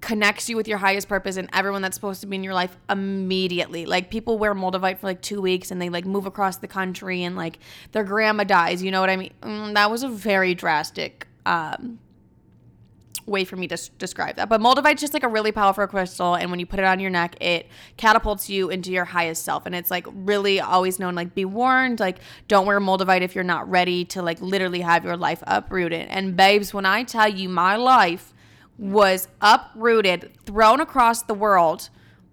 connects 0.00 0.50
you 0.50 0.56
with 0.56 0.68
your 0.68 0.78
highest 0.78 1.08
purpose 1.08 1.38
and 1.38 1.48
everyone 1.54 1.80
that's 1.80 1.94
supposed 1.94 2.20
to 2.20 2.26
be 2.26 2.36
in 2.36 2.44
your 2.44 2.52
life 2.52 2.76
immediately. 2.90 3.86
Like 3.86 4.10
people 4.10 4.38
wear 4.38 4.54
Moldavite 4.54 4.98
for 4.98 5.06
like 5.06 5.22
two 5.22 5.40
weeks 5.40 5.70
and 5.70 5.80
they 5.80 5.88
like 5.88 6.04
move 6.04 6.26
across 6.26 6.58
the 6.58 6.68
country 6.68 7.22
and 7.22 7.36
like 7.36 7.58
their 7.92 8.04
grandma 8.04 8.44
dies. 8.44 8.82
You 8.82 8.90
know 8.90 9.00
what 9.00 9.08
I 9.08 9.16
mean? 9.16 9.32
Mm, 9.42 9.74
that 9.74 9.90
was 9.90 10.02
a 10.02 10.08
very 10.08 10.54
drastic 10.54 11.26
um, 11.46 11.98
way 13.26 13.44
for 13.44 13.56
me 13.56 13.66
to 13.68 13.74
s- 13.74 13.88
describe 13.98 14.36
that. 14.36 14.48
But 14.48 14.60
Moldavite's 14.60 15.00
just 15.00 15.14
like 15.14 15.22
a 15.22 15.28
really 15.28 15.52
powerful 15.52 15.86
crystal, 15.86 16.34
and 16.34 16.50
when 16.50 16.60
you 16.60 16.66
put 16.66 16.78
it 16.78 16.84
on 16.84 17.00
your 17.00 17.10
neck, 17.10 17.36
it 17.40 17.68
catapults 17.96 18.48
you 18.48 18.70
into 18.70 18.92
your 18.92 19.04
highest 19.04 19.44
self. 19.44 19.66
And 19.66 19.74
it's 19.74 19.90
like 19.90 20.06
really 20.10 20.60
always 20.60 20.98
known, 20.98 21.14
like 21.14 21.34
be 21.34 21.44
warned, 21.44 22.00
like 22.00 22.18
don't 22.48 22.66
wear 22.66 22.80
Moldavite 22.80 23.22
if 23.22 23.34
you're 23.34 23.44
not 23.44 23.68
ready 23.70 24.04
to 24.06 24.22
like 24.22 24.40
literally 24.40 24.80
have 24.80 25.04
your 25.04 25.16
life 25.16 25.42
uprooted. 25.46 26.08
And 26.08 26.36
babes, 26.36 26.74
when 26.74 26.86
I 26.86 27.04
tell 27.04 27.28
you 27.28 27.48
my 27.48 27.76
life 27.76 28.32
was 28.78 29.28
uprooted, 29.40 30.32
thrown 30.46 30.80
across 30.80 31.22
the 31.22 31.34
world 31.34 31.90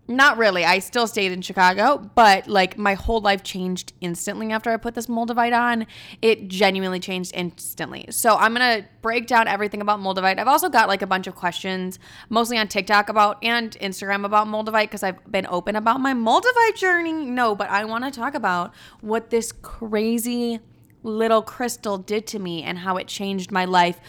not 0.08 0.38
really. 0.38 0.66
I 0.66 0.80
still 0.80 1.08
stayed 1.08 1.32
in 1.32 1.42
Chicago, 1.42 2.10
but 2.16 2.48
like 2.48 2.78
my 2.78 2.96
whole 2.96 3.22
life 3.22 3.44
changed 3.44 3.94
instantly 4.02 4.52
after 4.52 4.70
I 4.72 4.78
put 4.78 4.96
this 4.96 5.08
Moldavite 5.08 5.58
on. 5.58 5.88
It 6.22 6.48
genuinely 6.48 7.00
changed 7.00 7.32
instantly. 7.34 8.06
So 8.10 8.36
I'm 8.36 8.54
going 8.54 8.82
to 8.82 8.88
break 9.02 9.28
down 9.28 9.48
everything 9.48 9.82
about 9.82 10.00
Moldavite. 10.00 10.40
I've 10.40 10.48
also 10.48 10.70
got 10.70 10.88
like 10.88 11.02
a 11.02 11.08
bunch 11.08 11.28
of 11.28 11.36
questions, 11.36 12.00
mostly 12.30 12.58
on 12.58 12.68
TikTok 12.68 13.10
about 13.10 13.44
and 13.44 13.72
Instagram 13.80 14.26
about 14.26 14.48
Moldavite 14.48 14.84
because 14.86 15.04
I've 15.04 15.24
been 15.32 15.48
open 15.48 15.76
about 15.76 16.00
my 16.00 16.14
Moldavite 16.14 16.76
journey. 16.76 17.14
No, 17.14 17.56
but 17.56 17.70
I 17.70 17.86
want 17.86 18.04
to 18.04 18.12
talk 18.12 18.34
about 18.34 18.74
what 19.02 19.30
this 19.30 19.52
crazy 19.52 20.60
little 21.04 21.42
crystal 21.42 21.98
did 21.98 22.28
to 22.28 22.40
me 22.40 22.64
and 22.64 22.80
how 22.80 22.98
it 22.98 23.08
changed 23.08 23.52
my 23.52 23.66
life 23.66 24.00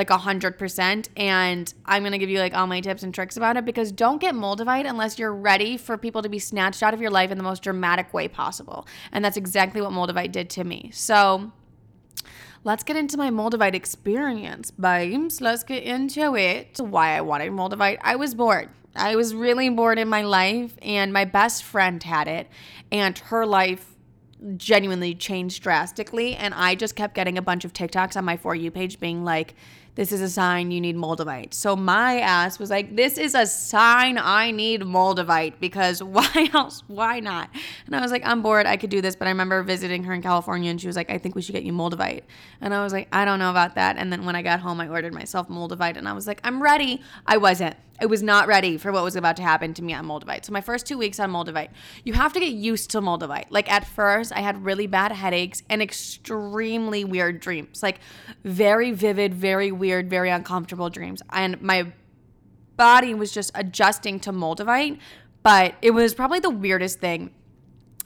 like 0.00 0.08
a 0.08 0.16
hundred 0.16 0.58
percent. 0.58 1.10
And 1.14 1.72
I'm 1.84 2.02
gonna 2.02 2.16
give 2.16 2.30
you 2.30 2.38
like 2.38 2.54
all 2.54 2.66
my 2.66 2.80
tips 2.80 3.02
and 3.02 3.12
tricks 3.12 3.36
about 3.36 3.58
it 3.58 3.66
because 3.66 3.92
don't 3.92 4.18
get 4.18 4.34
Moldavite 4.34 4.88
unless 4.88 5.18
you're 5.18 5.34
ready 5.34 5.76
for 5.76 5.98
people 5.98 6.22
to 6.22 6.30
be 6.30 6.38
snatched 6.38 6.82
out 6.82 6.94
of 6.94 7.02
your 7.02 7.10
life 7.10 7.30
in 7.30 7.36
the 7.36 7.44
most 7.44 7.62
dramatic 7.62 8.14
way 8.14 8.26
possible. 8.26 8.86
And 9.12 9.22
that's 9.22 9.36
exactly 9.36 9.82
what 9.82 9.92
Moldavite 9.92 10.32
did 10.32 10.48
to 10.50 10.64
me. 10.64 10.90
So 10.94 11.52
let's 12.64 12.82
get 12.82 12.96
into 12.96 13.18
my 13.18 13.28
Moldavite 13.28 13.74
experience, 13.74 14.70
babes. 14.70 15.42
Let's 15.42 15.64
get 15.64 15.82
into 15.82 16.34
it. 16.34 16.80
Why 16.80 17.18
I 17.18 17.20
wanted 17.20 17.52
Moldavite. 17.52 17.98
I 18.00 18.16
was 18.16 18.34
bored. 18.34 18.70
I 18.96 19.16
was 19.16 19.34
really 19.34 19.68
bored 19.68 19.98
in 19.98 20.08
my 20.08 20.22
life, 20.22 20.76
and 20.82 21.12
my 21.12 21.26
best 21.26 21.62
friend 21.62 22.02
had 22.02 22.26
it, 22.26 22.48
and 22.90 23.16
her 23.18 23.44
life 23.44 23.86
genuinely 24.56 25.14
changed 25.14 25.62
drastically. 25.62 26.34
And 26.34 26.54
I 26.54 26.74
just 26.74 26.96
kept 26.96 27.14
getting 27.14 27.38
a 27.38 27.42
bunch 27.42 27.64
of 27.64 27.72
TikToks 27.72 28.16
on 28.16 28.24
my 28.24 28.36
For 28.36 28.54
You 28.54 28.70
page 28.70 28.98
being 28.98 29.24
like, 29.24 29.54
this 29.94 30.12
is 30.12 30.20
a 30.20 30.28
sign 30.28 30.70
you 30.70 30.80
need 30.80 30.96
Moldavite. 30.96 31.52
So 31.52 31.74
my 31.76 32.20
ass 32.20 32.58
was 32.58 32.70
like, 32.70 32.94
this 32.96 33.18
is 33.18 33.34
a 33.34 33.46
sign 33.46 34.18
I 34.18 34.50
need 34.50 34.82
Moldavite 34.82 35.54
because 35.60 36.02
why 36.02 36.48
else? 36.54 36.82
Why 36.86 37.20
not? 37.20 37.50
And 37.86 37.96
I 37.96 38.00
was 38.00 38.10
like, 38.10 38.24
I'm 38.24 38.42
bored. 38.42 38.66
I 38.66 38.76
could 38.76 38.90
do 38.90 39.00
this. 39.00 39.16
But 39.16 39.26
I 39.26 39.30
remember 39.30 39.62
visiting 39.62 40.04
her 40.04 40.14
in 40.14 40.22
California 40.22 40.70
and 40.70 40.80
she 40.80 40.86
was 40.86 40.96
like, 40.96 41.10
I 41.10 41.18
think 41.18 41.34
we 41.34 41.42
should 41.42 41.54
get 41.54 41.64
you 41.64 41.72
Moldavite. 41.72 42.22
And 42.60 42.72
I 42.72 42.82
was 42.82 42.92
like, 42.92 43.08
I 43.12 43.24
don't 43.24 43.38
know 43.38 43.50
about 43.50 43.74
that. 43.74 43.96
And 43.96 44.12
then 44.12 44.24
when 44.24 44.36
I 44.36 44.42
got 44.42 44.60
home, 44.60 44.80
I 44.80 44.88
ordered 44.88 45.14
myself 45.14 45.48
Moldavite 45.48 45.96
and 45.96 46.08
I 46.08 46.12
was 46.12 46.26
like, 46.26 46.40
I'm 46.44 46.62
ready. 46.62 47.02
I 47.26 47.36
wasn't. 47.36 47.76
I 48.00 48.06
was 48.06 48.22
not 48.22 48.46
ready 48.48 48.78
for 48.78 48.92
what 48.92 49.04
was 49.04 49.14
about 49.14 49.36
to 49.36 49.42
happen 49.42 49.74
to 49.74 49.82
me 49.82 49.92
on 49.92 50.06
Moldavite. 50.06 50.46
So 50.46 50.52
my 50.52 50.60
first 50.60 50.86
two 50.86 50.96
weeks 50.96 51.20
on 51.20 51.30
Moldavite, 51.30 51.68
you 52.04 52.14
have 52.14 52.32
to 52.32 52.40
get 52.40 52.52
used 52.52 52.90
to 52.92 53.00
Moldavite. 53.00 53.46
Like 53.50 53.70
at 53.70 53.86
first, 53.86 54.32
I 54.32 54.40
had 54.40 54.64
really 54.64 54.86
bad 54.86 55.12
headaches 55.12 55.62
and 55.68 55.82
extremely 55.82 57.04
weird 57.04 57.40
dreams, 57.40 57.82
like 57.82 58.00
very 58.44 58.90
vivid, 58.92 59.34
very 59.34 59.70
weird, 59.70 60.08
very 60.08 60.30
uncomfortable 60.30 60.88
dreams. 60.88 61.22
And 61.30 61.60
my 61.60 61.92
body 62.76 63.12
was 63.12 63.32
just 63.32 63.50
adjusting 63.54 64.18
to 64.20 64.32
Moldavite, 64.32 64.98
but 65.42 65.74
it 65.82 65.90
was 65.90 66.14
probably 66.14 66.38
the 66.40 66.50
weirdest 66.50 67.00
thing 67.00 67.34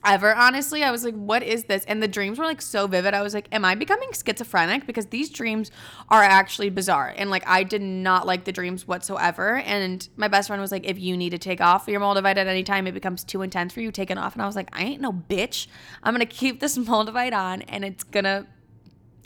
ever 0.05 0.35
honestly. 0.35 0.83
I 0.83 0.91
was 0.91 1.05
like 1.05 1.15
what 1.15 1.43
is 1.43 1.65
this? 1.65 1.85
And 1.87 2.03
the 2.03 2.09
dreams 2.09 2.39
were 2.39 2.45
like 2.45 2.63
so 2.63 2.87
vivid. 2.87 3.15
I 3.15 3.23
was 3.23 3.35
like 3.35 3.49
am 3.53 3.65
i 3.65 3.75
becoming 3.75 4.11
schizophrenic? 4.13 4.87
Because 4.87 5.07
these 5.07 5.31
dreams 5.31 5.71
are 6.09 6.23
actually 6.23 6.71
bizarre. 6.71 7.15
And 7.17 7.31
like 7.31 7.47
i 7.47 7.63
did 7.63 7.83
not 7.83 8.27
like 8.27 8.45
the 8.45 8.53
dreams 8.53 8.87
whatsoever. 8.87 9.59
And 9.59 10.09
my 10.17 10.29
best 10.29 10.49
friend 10.49 10.61
was 10.61 10.73
like 10.73 10.85
if 10.85 10.99
you 10.99 11.17
need 11.17 11.31
to 11.31 11.39
take 11.39 11.61
off 11.61 11.89
your 11.89 12.01
moldavite 12.01 12.37
at 12.37 12.47
any 12.47 12.63
time 12.63 12.87
it 12.87 12.93
becomes 12.93 13.25
too 13.25 13.43
intense 13.43 13.73
for 13.73 13.81
you 13.81 13.91
take 13.91 14.11
it 14.11 14.19
off. 14.19 14.35
And 14.35 14.43
i 14.43 14.47
was 14.47 14.57
like 14.57 14.69
i 14.73 14.83
ain't 14.83 15.01
no 15.01 15.13
bitch. 15.13 15.67
I'm 16.03 16.15
gonna 16.15 16.27
keep 16.27 16.61
this 16.61 16.77
moldavite 16.79 17.35
on 17.35 17.63
and 17.63 17.85
it's 17.85 18.05
gonna 18.05 18.47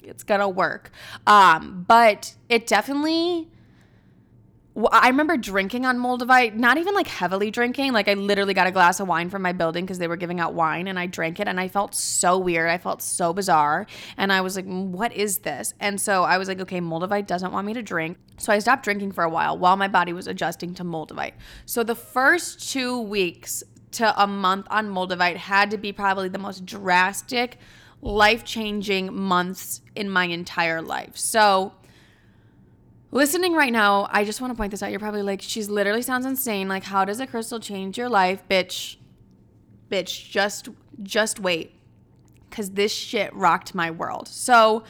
it's 0.02 0.22
gonna 0.22 0.48
work. 0.48 0.90
Um 1.26 1.84
but 1.88 2.34
it 2.48 2.66
definitely 2.66 3.48
I 4.86 5.08
remember 5.08 5.36
drinking 5.36 5.86
on 5.86 5.98
Moldavite, 5.98 6.54
not 6.54 6.78
even 6.78 6.94
like 6.94 7.08
heavily 7.08 7.50
drinking. 7.50 7.92
Like 7.92 8.06
I 8.06 8.14
literally 8.14 8.54
got 8.54 8.66
a 8.68 8.70
glass 8.70 9.00
of 9.00 9.08
wine 9.08 9.28
from 9.28 9.42
my 9.42 9.52
building 9.52 9.84
because 9.84 9.98
they 9.98 10.06
were 10.06 10.16
giving 10.16 10.38
out 10.38 10.54
wine 10.54 10.86
and 10.86 10.98
I 10.98 11.06
drank 11.06 11.40
it 11.40 11.48
and 11.48 11.58
I 11.58 11.68
felt 11.68 11.94
so 11.94 12.38
weird. 12.38 12.70
I 12.70 12.78
felt 12.78 13.02
so 13.02 13.32
bizarre. 13.32 13.86
And 14.16 14.32
I 14.32 14.40
was 14.40 14.54
like, 14.54 14.66
what 14.66 15.12
is 15.12 15.38
this? 15.38 15.74
And 15.80 16.00
so 16.00 16.22
I 16.22 16.38
was 16.38 16.46
like, 16.46 16.60
okay, 16.60 16.80
Moldavite 16.80 17.26
doesn't 17.26 17.52
want 17.52 17.66
me 17.66 17.74
to 17.74 17.82
drink. 17.82 18.18
So 18.36 18.52
I 18.52 18.60
stopped 18.60 18.84
drinking 18.84 19.12
for 19.12 19.24
a 19.24 19.28
while 19.30 19.58
while 19.58 19.76
my 19.76 19.88
body 19.88 20.12
was 20.12 20.28
adjusting 20.28 20.74
to 20.74 20.84
Moldavite. 20.84 21.34
So 21.66 21.82
the 21.82 21.96
first 21.96 22.70
two 22.70 23.00
weeks 23.00 23.64
to 23.92 24.22
a 24.22 24.26
month 24.26 24.66
on 24.70 24.88
Moldavite 24.90 25.36
had 25.36 25.70
to 25.70 25.78
be 25.78 25.92
probably 25.92 26.28
the 26.28 26.38
most 26.38 26.64
drastic, 26.64 27.58
life 28.00 28.44
changing 28.44 29.12
months 29.12 29.80
in 29.96 30.08
my 30.08 30.24
entire 30.24 30.80
life. 30.80 31.16
So, 31.16 31.72
Listening 33.10 33.54
right 33.54 33.72
now, 33.72 34.06
I 34.10 34.24
just 34.24 34.40
want 34.40 34.52
to 34.52 34.56
point 34.56 34.70
this 34.70 34.82
out. 34.82 34.90
You're 34.90 35.00
probably 35.00 35.22
like, 35.22 35.40
she's 35.40 35.70
literally 35.70 36.02
sounds 36.02 36.26
insane. 36.26 36.68
Like, 36.68 36.84
how 36.84 37.04
does 37.04 37.20
a 37.20 37.26
crystal 37.26 37.58
change 37.58 37.96
your 37.96 38.08
life? 38.08 38.42
Bitch, 38.50 38.96
bitch, 39.90 40.30
just 40.30 40.68
just 41.02 41.40
wait. 41.40 41.74
Cause 42.50 42.70
this 42.70 42.92
shit 42.92 43.34
rocked 43.34 43.74
my 43.74 43.90
world. 43.90 44.26
So 44.28 44.84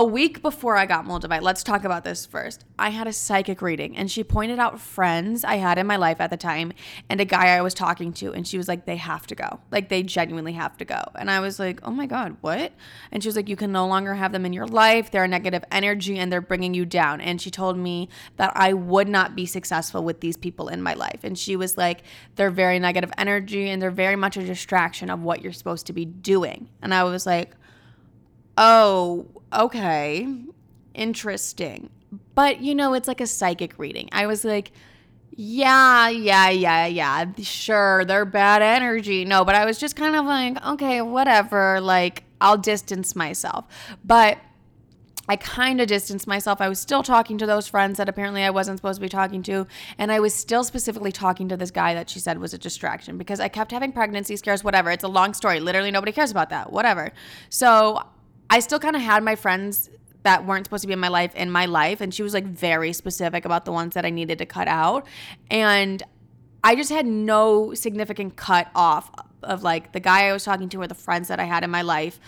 a 0.00 0.04
week 0.04 0.40
before 0.40 0.78
I 0.78 0.86
got 0.86 1.04
Moldavite, 1.04 1.42
let's 1.42 1.62
talk 1.62 1.84
about 1.84 2.04
this 2.04 2.24
first. 2.24 2.64
I 2.78 2.88
had 2.88 3.06
a 3.06 3.12
psychic 3.12 3.60
reading 3.60 3.98
and 3.98 4.10
she 4.10 4.24
pointed 4.24 4.58
out 4.58 4.80
friends 4.80 5.44
I 5.44 5.56
had 5.56 5.76
in 5.76 5.86
my 5.86 5.96
life 5.96 6.22
at 6.22 6.30
the 6.30 6.38
time 6.38 6.72
and 7.10 7.20
a 7.20 7.26
guy 7.26 7.48
I 7.48 7.60
was 7.60 7.74
talking 7.74 8.14
to. 8.14 8.32
And 8.32 8.48
she 8.48 8.56
was 8.56 8.66
like, 8.66 8.86
they 8.86 8.96
have 8.96 9.26
to 9.26 9.34
go. 9.34 9.60
Like, 9.70 9.90
they 9.90 10.02
genuinely 10.02 10.54
have 10.54 10.78
to 10.78 10.86
go. 10.86 11.02
And 11.16 11.30
I 11.30 11.40
was 11.40 11.58
like, 11.58 11.80
oh 11.82 11.90
my 11.90 12.06
God, 12.06 12.38
what? 12.40 12.72
And 13.12 13.22
she 13.22 13.28
was 13.28 13.36
like, 13.36 13.50
you 13.50 13.56
can 13.56 13.72
no 13.72 13.86
longer 13.86 14.14
have 14.14 14.32
them 14.32 14.46
in 14.46 14.54
your 14.54 14.66
life. 14.66 15.10
They're 15.10 15.24
a 15.24 15.28
negative 15.28 15.64
energy 15.70 16.18
and 16.18 16.32
they're 16.32 16.40
bringing 16.40 16.72
you 16.72 16.86
down. 16.86 17.20
And 17.20 17.38
she 17.38 17.50
told 17.50 17.76
me 17.76 18.08
that 18.38 18.52
I 18.54 18.72
would 18.72 19.06
not 19.06 19.36
be 19.36 19.44
successful 19.44 20.02
with 20.02 20.20
these 20.20 20.38
people 20.38 20.68
in 20.68 20.80
my 20.80 20.94
life. 20.94 21.24
And 21.24 21.38
she 21.38 21.56
was 21.56 21.76
like, 21.76 22.04
they're 22.36 22.48
very 22.48 22.78
negative 22.78 23.12
energy 23.18 23.68
and 23.68 23.82
they're 23.82 23.90
very 23.90 24.16
much 24.16 24.38
a 24.38 24.46
distraction 24.46 25.10
of 25.10 25.20
what 25.20 25.42
you're 25.42 25.52
supposed 25.52 25.84
to 25.88 25.92
be 25.92 26.06
doing. 26.06 26.70
And 26.80 26.94
I 26.94 27.04
was 27.04 27.26
like, 27.26 27.52
oh, 28.60 29.26
okay, 29.52 30.28
interesting. 30.94 31.90
But 32.36 32.60
you 32.60 32.74
know, 32.74 32.94
it's 32.94 33.08
like 33.08 33.20
a 33.20 33.26
psychic 33.26 33.76
reading. 33.78 34.08
I 34.12 34.26
was 34.26 34.44
like, 34.44 34.70
yeah, 35.34 36.08
yeah, 36.08 36.50
yeah, 36.50 36.86
yeah, 36.86 37.24
sure, 37.38 38.04
they're 38.04 38.26
bad 38.26 38.62
energy. 38.62 39.24
No, 39.24 39.44
but 39.44 39.54
I 39.54 39.64
was 39.64 39.78
just 39.78 39.96
kind 39.96 40.14
of 40.14 40.26
like, 40.26 40.64
okay, 40.64 41.00
whatever. 41.00 41.80
Like, 41.80 42.24
I'll 42.40 42.58
distance 42.58 43.16
myself. 43.16 43.64
But 44.04 44.38
I 45.28 45.36
kind 45.36 45.80
of 45.80 45.86
distanced 45.86 46.26
myself. 46.26 46.60
I 46.60 46.68
was 46.68 46.80
still 46.80 47.04
talking 47.04 47.38
to 47.38 47.46
those 47.46 47.68
friends 47.68 47.98
that 47.98 48.08
apparently 48.08 48.42
I 48.42 48.50
wasn't 48.50 48.78
supposed 48.78 48.96
to 48.96 49.00
be 49.00 49.08
talking 49.08 49.42
to. 49.44 49.66
And 49.96 50.10
I 50.10 50.18
was 50.18 50.34
still 50.34 50.64
specifically 50.64 51.12
talking 51.12 51.48
to 51.50 51.56
this 51.56 51.70
guy 51.70 51.94
that 51.94 52.10
she 52.10 52.18
said 52.18 52.38
was 52.38 52.52
a 52.52 52.58
distraction 52.58 53.16
because 53.16 53.38
I 53.38 53.46
kept 53.48 53.70
having 53.70 53.92
pregnancy 53.92 54.36
scares, 54.36 54.64
whatever. 54.64 54.90
It's 54.90 55.04
a 55.04 55.08
long 55.08 55.32
story. 55.32 55.60
Literally, 55.60 55.92
nobody 55.92 56.10
cares 56.10 56.32
about 56.32 56.50
that, 56.50 56.72
whatever. 56.72 57.12
So 57.48 58.02
I 58.50 58.60
still 58.60 58.78
kind 58.78 58.96
of 58.96 59.02
had 59.02 59.22
my 59.22 59.36
friends 59.36 59.88
that 60.22 60.44
weren't 60.44 60.66
supposed 60.66 60.82
to 60.82 60.86
be 60.86 60.92
in 60.92 60.98
my 60.98 61.08
life 61.08 61.34
in 61.34 61.50
my 61.50 61.66
life. 61.66 62.00
And 62.00 62.12
she 62.12 62.22
was 62.22 62.34
like 62.34 62.44
very 62.44 62.92
specific 62.92 63.44
about 63.44 63.64
the 63.64 63.72
ones 63.72 63.94
that 63.94 64.04
I 64.04 64.10
needed 64.10 64.38
to 64.38 64.46
cut 64.46 64.68
out. 64.68 65.06
And 65.50 66.02
I 66.62 66.74
just 66.74 66.90
had 66.90 67.06
no 67.06 67.72
significant 67.72 68.36
cut 68.36 68.68
off 68.74 69.10
of 69.42 69.62
like 69.62 69.92
the 69.92 70.00
guy 70.00 70.26
I 70.26 70.32
was 70.32 70.44
talking 70.44 70.68
to 70.70 70.82
or 70.82 70.86
the 70.86 70.94
friends 70.94 71.28
that 71.28 71.40
I 71.40 71.44
had 71.44 71.64
in 71.64 71.70
my 71.70 71.82
life 71.82 72.20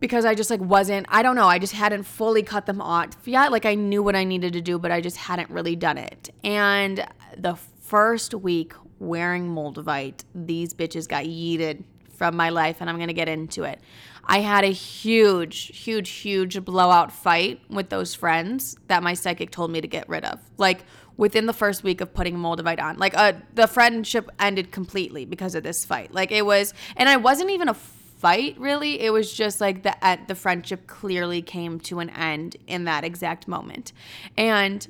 because 0.00 0.24
I 0.24 0.34
just 0.34 0.48
like 0.48 0.60
wasn't 0.60 1.06
I 1.10 1.22
don't 1.22 1.36
know 1.36 1.46
I 1.46 1.58
just 1.58 1.74
hadn't 1.74 2.04
fully 2.04 2.42
cut 2.42 2.64
them 2.64 2.80
off 2.80 3.16
yet 3.26 3.52
like 3.52 3.66
I 3.66 3.74
knew 3.74 4.02
what 4.02 4.16
I 4.16 4.24
needed 4.24 4.54
to 4.54 4.62
do 4.62 4.78
but 4.78 4.90
I 4.90 5.02
just 5.02 5.18
hadn't 5.18 5.50
really 5.50 5.76
done 5.76 5.98
it 5.98 6.30
and 6.42 7.06
the 7.36 7.56
first 7.56 8.32
week 8.32 8.72
wearing 8.98 9.48
Moldavite 9.54 10.24
these 10.34 10.72
bitches 10.72 11.06
got 11.06 11.24
yeeted 11.24 11.84
from 12.14 12.36
my 12.36 12.48
life 12.48 12.78
and 12.80 12.88
I'm 12.88 12.98
to 12.98 13.12
get 13.12 13.28
into 13.28 13.64
it 13.64 13.80
I 14.28 14.40
had 14.40 14.64
a 14.64 14.72
huge, 14.72 15.76
huge, 15.76 16.10
huge 16.10 16.62
blowout 16.64 17.10
fight 17.10 17.60
with 17.70 17.88
those 17.88 18.14
friends 18.14 18.76
that 18.88 19.02
my 19.02 19.14
psychic 19.14 19.50
told 19.50 19.70
me 19.70 19.80
to 19.80 19.88
get 19.88 20.08
rid 20.08 20.24
of. 20.24 20.38
Like 20.58 20.84
within 21.18 21.46
the 21.46 21.52
first 21.52 21.82
week 21.82 22.00
of 22.00 22.14
putting 22.14 22.36
Moldavite 22.36 22.80
on. 22.80 22.96
Like 22.96 23.14
uh, 23.14 23.34
the 23.54 23.66
friendship 23.66 24.30
ended 24.38 24.70
completely 24.72 25.26
because 25.26 25.54
of 25.54 25.62
this 25.62 25.84
fight. 25.84 26.14
Like 26.14 26.32
it 26.32 26.46
was, 26.46 26.72
and 26.96 27.08
I 27.08 27.16
wasn't 27.16 27.50
even 27.50 27.68
a 27.68 27.74
fight 27.74 28.56
really. 28.58 29.00
It 29.00 29.10
was 29.10 29.32
just 29.32 29.60
like 29.60 29.82
the 29.82 29.94
uh, 30.04 30.16
the 30.26 30.34
friendship 30.34 30.86
clearly 30.86 31.42
came 31.42 31.80
to 31.80 31.98
an 31.98 32.10
end 32.10 32.56
in 32.66 32.84
that 32.84 33.04
exact 33.04 33.46
moment, 33.46 33.92
and 34.36 34.86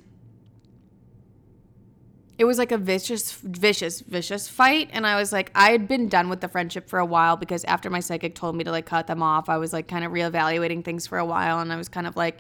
it 2.39 2.45
was 2.45 2.57
like 2.57 2.71
a 2.71 2.79
vicious, 2.79 3.33
vicious, 3.33 4.01
vicious 4.01 4.49
fight. 4.49 4.89
And 4.93 5.05
I 5.05 5.17
was 5.17 5.33
like, 5.33 5.51
I 5.57 5.73
had 5.73 5.89
been 5.89 6.09
done 6.09 6.29
with 6.29 6.41
the 6.41 6.49
friendship 6.49 6.89
for 6.89 7.01
a 7.01 7.05
while 7.05 7.37
because 7.37 7.65
after 7.65 7.91
my 7.91 7.99
psychic 7.99 8.37
told 8.37 8.55
me 8.55 8.63
to 8.63 8.71
like 8.71 8.87
cut 8.87 9.09
them 9.09 9.25
off, 9.25 9.49
I 9.49 9.59
was 9.59 9.73
like 9.73 9.89
kind 9.89 10.05
of 10.05 10.13
reevaluating 10.13 10.85
things 10.85 11.07
for 11.09 11.19
a 11.19 11.25
while. 11.25 11.59
And 11.59 11.73
I 11.73 11.77
was 11.77 11.89
kind 11.89 12.07
of 12.07 12.15
like, 12.15 12.39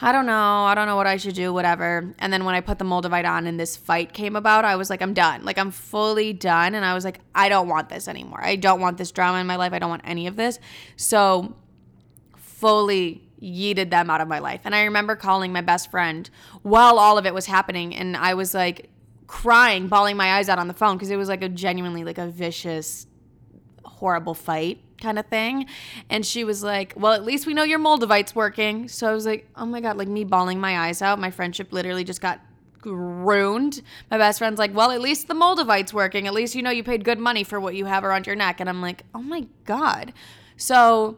I 0.00 0.12
don't 0.12 0.26
know. 0.26 0.64
I 0.64 0.76
don't 0.76 0.86
know 0.86 0.94
what 0.94 1.08
I 1.08 1.16
should 1.16 1.34
do, 1.34 1.52
whatever. 1.52 2.14
And 2.20 2.32
then 2.32 2.44
when 2.44 2.54
I 2.54 2.60
put 2.60 2.78
the 2.78 2.84
Moldavite 2.84 3.28
on 3.28 3.48
and 3.48 3.58
this 3.58 3.76
fight 3.76 4.12
came 4.12 4.36
about, 4.36 4.64
I 4.64 4.76
was 4.76 4.88
like, 4.88 5.02
I'm 5.02 5.12
done. 5.12 5.44
Like, 5.44 5.58
I'm 5.58 5.72
fully 5.72 6.32
done. 6.32 6.76
And 6.76 6.84
I 6.84 6.94
was 6.94 7.04
like, 7.04 7.20
I 7.34 7.48
don't 7.48 7.68
want 7.68 7.88
this 7.88 8.06
anymore. 8.06 8.40
I 8.42 8.54
don't 8.54 8.80
want 8.80 8.96
this 8.96 9.10
drama 9.10 9.38
in 9.38 9.46
my 9.48 9.56
life. 9.56 9.72
I 9.72 9.80
don't 9.80 9.90
want 9.90 10.02
any 10.04 10.28
of 10.28 10.36
this. 10.36 10.60
So, 10.96 11.56
fully 12.36 13.22
yeeted 13.42 13.90
them 13.90 14.08
out 14.08 14.20
of 14.20 14.28
my 14.28 14.38
life. 14.38 14.60
And 14.64 14.74
I 14.74 14.84
remember 14.84 15.16
calling 15.16 15.52
my 15.52 15.62
best 15.62 15.90
friend 15.90 16.30
while 16.62 16.98
all 16.98 17.18
of 17.18 17.26
it 17.26 17.34
was 17.34 17.46
happening. 17.46 17.94
And 17.94 18.16
I 18.16 18.34
was 18.34 18.54
like, 18.54 18.88
crying, 19.32 19.88
bawling 19.88 20.14
my 20.14 20.34
eyes 20.34 20.50
out 20.50 20.58
on 20.58 20.68
the 20.68 20.74
phone 20.74 20.98
because 20.98 21.08
it 21.10 21.16
was 21.16 21.26
like 21.26 21.42
a 21.42 21.48
genuinely 21.48 22.04
like 22.04 22.18
a 22.18 22.28
vicious, 22.28 23.06
horrible 23.82 24.34
fight 24.34 24.78
kind 25.00 25.18
of 25.18 25.24
thing. 25.26 25.64
And 26.10 26.24
she 26.24 26.44
was 26.44 26.62
like, 26.62 26.92
Well, 26.96 27.14
at 27.14 27.24
least 27.24 27.46
we 27.46 27.54
know 27.54 27.62
your 27.62 27.78
Moldavite's 27.78 28.34
working. 28.34 28.88
So 28.88 29.08
I 29.08 29.14
was 29.14 29.24
like, 29.24 29.48
Oh 29.56 29.64
my 29.64 29.80
God, 29.80 29.96
like 29.96 30.06
me 30.06 30.24
bawling 30.24 30.60
my 30.60 30.80
eyes 30.80 31.00
out. 31.00 31.18
My 31.18 31.30
friendship 31.30 31.72
literally 31.72 32.04
just 32.04 32.20
got 32.20 32.40
ruined. 32.84 33.80
My 34.10 34.18
best 34.18 34.38
friend's 34.38 34.58
like, 34.58 34.74
Well, 34.74 34.90
at 34.90 35.00
least 35.00 35.28
the 35.28 35.34
Moldavite's 35.34 35.94
working. 35.94 36.26
At 36.26 36.34
least 36.34 36.54
you 36.54 36.62
know 36.62 36.70
you 36.70 36.84
paid 36.84 37.02
good 37.02 37.18
money 37.18 37.42
for 37.42 37.58
what 37.58 37.74
you 37.74 37.86
have 37.86 38.04
around 38.04 38.26
your 38.26 38.36
neck. 38.36 38.60
And 38.60 38.68
I'm 38.68 38.82
like, 38.82 39.02
Oh 39.14 39.22
my 39.22 39.46
God. 39.64 40.12
So 40.58 41.16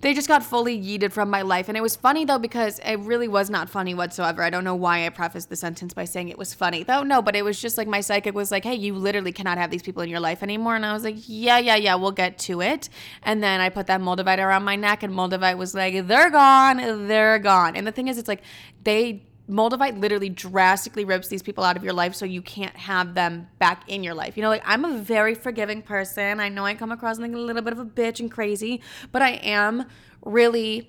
they 0.00 0.14
just 0.14 0.28
got 0.28 0.42
fully 0.42 0.80
yeeted 0.80 1.12
from 1.12 1.28
my 1.28 1.42
life. 1.42 1.68
And 1.68 1.76
it 1.76 1.82
was 1.82 1.94
funny 1.94 2.24
though, 2.24 2.38
because 2.38 2.78
it 2.80 2.96
really 3.00 3.28
was 3.28 3.50
not 3.50 3.68
funny 3.68 3.94
whatsoever. 3.94 4.42
I 4.42 4.50
don't 4.50 4.64
know 4.64 4.74
why 4.74 5.04
I 5.04 5.08
prefaced 5.10 5.48
the 5.50 5.56
sentence 5.56 5.92
by 5.92 6.04
saying 6.04 6.28
it 6.28 6.38
was 6.38 6.54
funny. 6.54 6.82
Though, 6.82 7.02
no, 7.02 7.20
but 7.20 7.36
it 7.36 7.42
was 7.42 7.60
just 7.60 7.76
like 7.76 7.86
my 7.86 8.00
psychic 8.00 8.34
was 8.34 8.50
like, 8.50 8.64
hey, 8.64 8.74
you 8.74 8.94
literally 8.94 9.32
cannot 9.32 9.58
have 9.58 9.70
these 9.70 9.82
people 9.82 10.02
in 10.02 10.08
your 10.08 10.20
life 10.20 10.42
anymore. 10.42 10.74
And 10.74 10.86
I 10.86 10.92
was 10.92 11.04
like, 11.04 11.16
yeah, 11.26 11.58
yeah, 11.58 11.76
yeah, 11.76 11.94
we'll 11.96 12.12
get 12.12 12.38
to 12.40 12.62
it. 12.62 12.88
And 13.22 13.42
then 13.42 13.60
I 13.60 13.68
put 13.68 13.86
that 13.88 14.00
Moldavite 14.00 14.38
around 14.38 14.64
my 14.64 14.76
neck, 14.76 15.02
and 15.02 15.12
Moldavite 15.12 15.58
was 15.58 15.74
like, 15.74 16.06
they're 16.06 16.30
gone, 16.30 17.06
they're 17.08 17.38
gone. 17.38 17.76
And 17.76 17.86
the 17.86 17.92
thing 17.92 18.08
is, 18.08 18.16
it's 18.16 18.28
like 18.28 18.42
they 18.84 19.22
Moldavite 19.50 19.98
literally 20.00 20.28
drastically 20.28 21.04
rips 21.04 21.28
these 21.28 21.42
people 21.42 21.64
out 21.64 21.76
of 21.76 21.82
your 21.82 21.92
life 21.92 22.14
so 22.14 22.24
you 22.24 22.40
can't 22.40 22.76
have 22.76 23.14
them 23.14 23.48
back 23.58 23.88
in 23.88 24.04
your 24.04 24.14
life. 24.14 24.36
You 24.36 24.42
know, 24.42 24.48
like 24.48 24.62
I'm 24.64 24.84
a 24.84 24.98
very 24.98 25.34
forgiving 25.34 25.82
person. 25.82 26.38
I 26.38 26.48
know 26.48 26.64
I 26.64 26.74
come 26.74 26.92
across 26.92 27.18
like 27.18 27.32
a 27.32 27.36
little 27.36 27.62
bit 27.62 27.72
of 27.72 27.78
a 27.78 27.84
bitch 27.84 28.20
and 28.20 28.30
crazy, 28.30 28.80
but 29.10 29.22
I 29.22 29.30
am 29.30 29.86
really 30.24 30.88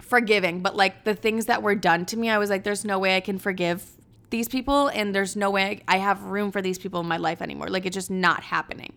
forgiving. 0.00 0.62
But 0.62 0.74
like 0.74 1.04
the 1.04 1.14
things 1.14 1.46
that 1.46 1.62
were 1.62 1.74
done 1.74 2.06
to 2.06 2.16
me, 2.16 2.30
I 2.30 2.38
was 2.38 2.50
like, 2.50 2.64
there's 2.64 2.84
no 2.84 2.98
way 2.98 3.16
I 3.16 3.20
can 3.20 3.38
forgive 3.38 3.86
these 4.30 4.48
people 4.48 4.88
and 4.88 5.14
there's 5.14 5.36
no 5.36 5.50
way 5.50 5.82
I 5.86 5.98
have 5.98 6.22
room 6.24 6.50
for 6.50 6.62
these 6.62 6.78
people 6.78 7.00
in 7.00 7.06
my 7.06 7.18
life 7.18 7.42
anymore. 7.42 7.68
Like 7.68 7.84
it's 7.84 7.94
just 7.94 8.10
not 8.10 8.42
happening. 8.42 8.94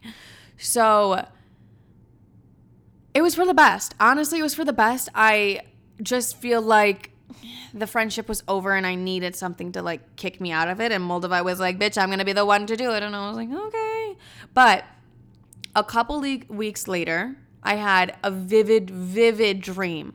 So 0.58 1.28
it 3.14 3.22
was 3.22 3.36
for 3.36 3.46
the 3.46 3.54
best. 3.54 3.94
Honestly, 4.00 4.40
it 4.40 4.44
was 4.44 4.56
for 4.56 4.64
the 4.64 4.74
best. 4.74 5.10
I 5.14 5.62
just 6.02 6.38
feel 6.38 6.62
like 6.62 7.12
the 7.74 7.88
friendship 7.88 8.27
was 8.30 8.44
over 8.48 8.74
and 8.74 8.86
I 8.86 8.96
needed 8.96 9.36
something 9.36 9.72
to 9.74 9.82
like 9.82 10.15
kick 10.15 10.39
me 10.39 10.51
out 10.51 10.68
of 10.68 10.80
it. 10.80 10.92
And 10.92 11.04
Moldavite 11.04 11.44
was 11.44 11.60
like, 11.60 11.80
bitch, 11.80 11.98
I'm 11.98 12.10
going 12.10 12.20
to 12.20 12.25
be 12.25 12.34
the 12.34 12.46
one 12.46 12.65
to 12.68 12.75
do 12.75 12.92
it. 12.92 13.04
And 13.04 13.15
I 13.15 13.27
was 13.27 13.38
like, 13.38 13.51
okay. 13.51 14.15
But 14.54 14.86
a 15.75 15.84
couple 15.84 16.22
le- 16.22 16.39
weeks 16.50 16.88
later, 16.88 17.36
I 17.63 17.75
had 17.75 18.18
a 18.24 18.32
vivid, 18.32 18.89
vivid 18.89 19.62
dream. 19.62 20.13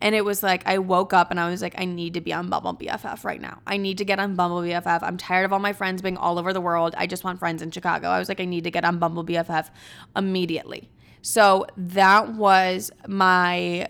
And 0.00 0.14
it 0.14 0.24
was 0.24 0.42
like, 0.42 0.66
I 0.66 0.78
woke 0.78 1.12
up 1.12 1.30
and 1.30 1.40
I 1.40 1.48
was 1.48 1.62
like, 1.62 1.74
I 1.78 1.84
need 1.84 2.14
to 2.14 2.20
be 2.20 2.32
on 2.32 2.50
Bumble 2.50 2.74
BFF 2.74 3.24
right 3.24 3.40
now. 3.40 3.60
I 3.66 3.76
need 3.76 3.98
to 3.98 4.04
get 4.04 4.18
on 4.18 4.34
Bumble 4.34 4.60
BFF. 4.60 5.02
I'm 5.02 5.16
tired 5.16 5.44
of 5.44 5.52
all 5.52 5.60
my 5.60 5.72
friends 5.72 6.02
being 6.02 6.16
all 6.16 6.38
over 6.38 6.52
the 6.52 6.60
world. 6.60 6.94
I 6.98 7.06
just 7.06 7.24
want 7.24 7.38
friends 7.38 7.62
in 7.62 7.70
Chicago. 7.70 8.08
I 8.08 8.18
was 8.18 8.28
like, 8.28 8.40
I 8.40 8.44
need 8.44 8.64
to 8.64 8.70
get 8.70 8.84
on 8.84 8.98
Bumble 8.98 9.24
BFF 9.24 9.70
immediately. 10.16 10.90
So 11.22 11.66
that 11.76 12.34
was 12.34 12.90
my 13.06 13.88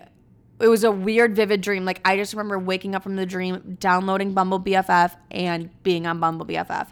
it 0.59 0.67
was 0.67 0.83
a 0.83 0.91
weird, 0.91 1.35
vivid 1.35 1.61
dream. 1.61 1.85
Like 1.85 2.01
I 2.05 2.17
just 2.17 2.33
remember 2.33 2.57
waking 2.57 2.95
up 2.95 3.03
from 3.03 3.15
the 3.15 3.25
dream, 3.25 3.77
downloading 3.79 4.33
Bumble 4.33 4.59
BFF, 4.59 5.15
and 5.31 5.69
being 5.83 6.07
on 6.07 6.19
Bumble 6.19 6.45
BFF. 6.45 6.89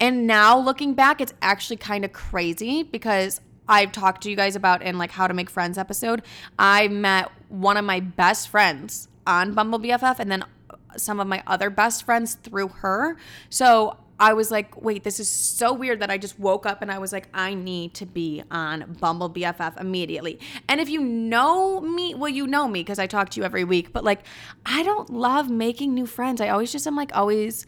And 0.00 0.26
now 0.26 0.58
looking 0.58 0.94
back, 0.94 1.20
it's 1.20 1.34
actually 1.42 1.76
kind 1.76 2.04
of 2.04 2.12
crazy 2.12 2.82
because 2.82 3.40
I've 3.68 3.92
talked 3.92 4.22
to 4.24 4.30
you 4.30 4.36
guys 4.36 4.56
about 4.56 4.82
in 4.82 4.98
like 4.98 5.10
how 5.10 5.26
to 5.26 5.34
make 5.34 5.50
friends 5.50 5.78
episode. 5.78 6.22
I 6.58 6.88
met 6.88 7.30
one 7.48 7.76
of 7.76 7.84
my 7.84 8.00
best 8.00 8.48
friends 8.48 9.08
on 9.26 9.54
Bumble 9.54 9.78
BFF, 9.78 10.18
and 10.18 10.30
then 10.30 10.44
some 10.96 11.20
of 11.20 11.26
my 11.26 11.42
other 11.46 11.70
best 11.70 12.04
friends 12.04 12.34
through 12.34 12.68
her. 12.68 13.16
So 13.50 13.96
I 14.18 14.32
was 14.32 14.50
like, 14.50 14.80
wait, 14.80 15.02
this 15.02 15.18
is 15.18 15.28
so 15.28 15.72
weird 15.72 16.00
that 16.00 16.10
I 16.10 16.18
just 16.18 16.38
woke 16.38 16.66
up 16.66 16.82
and 16.82 16.90
I 16.90 16.98
was 16.98 17.12
like, 17.12 17.28
I 17.34 17.54
need 17.54 17.94
to 17.94 18.06
be 18.06 18.42
on 18.50 18.96
Bumble 19.00 19.28
BFF 19.28 19.80
immediately. 19.80 20.38
And 20.68 20.80
if 20.80 20.88
you 20.88 21.00
know 21.00 21.80
me, 21.80 22.14
well, 22.14 22.28
you 22.28 22.46
know 22.46 22.68
me 22.68 22.80
because 22.80 22.98
I 22.98 23.06
talk 23.06 23.30
to 23.30 23.40
you 23.40 23.44
every 23.44 23.64
week, 23.64 23.92
but 23.92 24.04
like, 24.04 24.20
I 24.64 24.82
don't 24.82 25.10
love 25.10 25.50
making 25.50 25.94
new 25.94 26.06
friends. 26.06 26.40
I 26.40 26.48
always 26.48 26.70
just 26.70 26.86
am 26.86 26.96
like, 26.96 27.14
always 27.16 27.66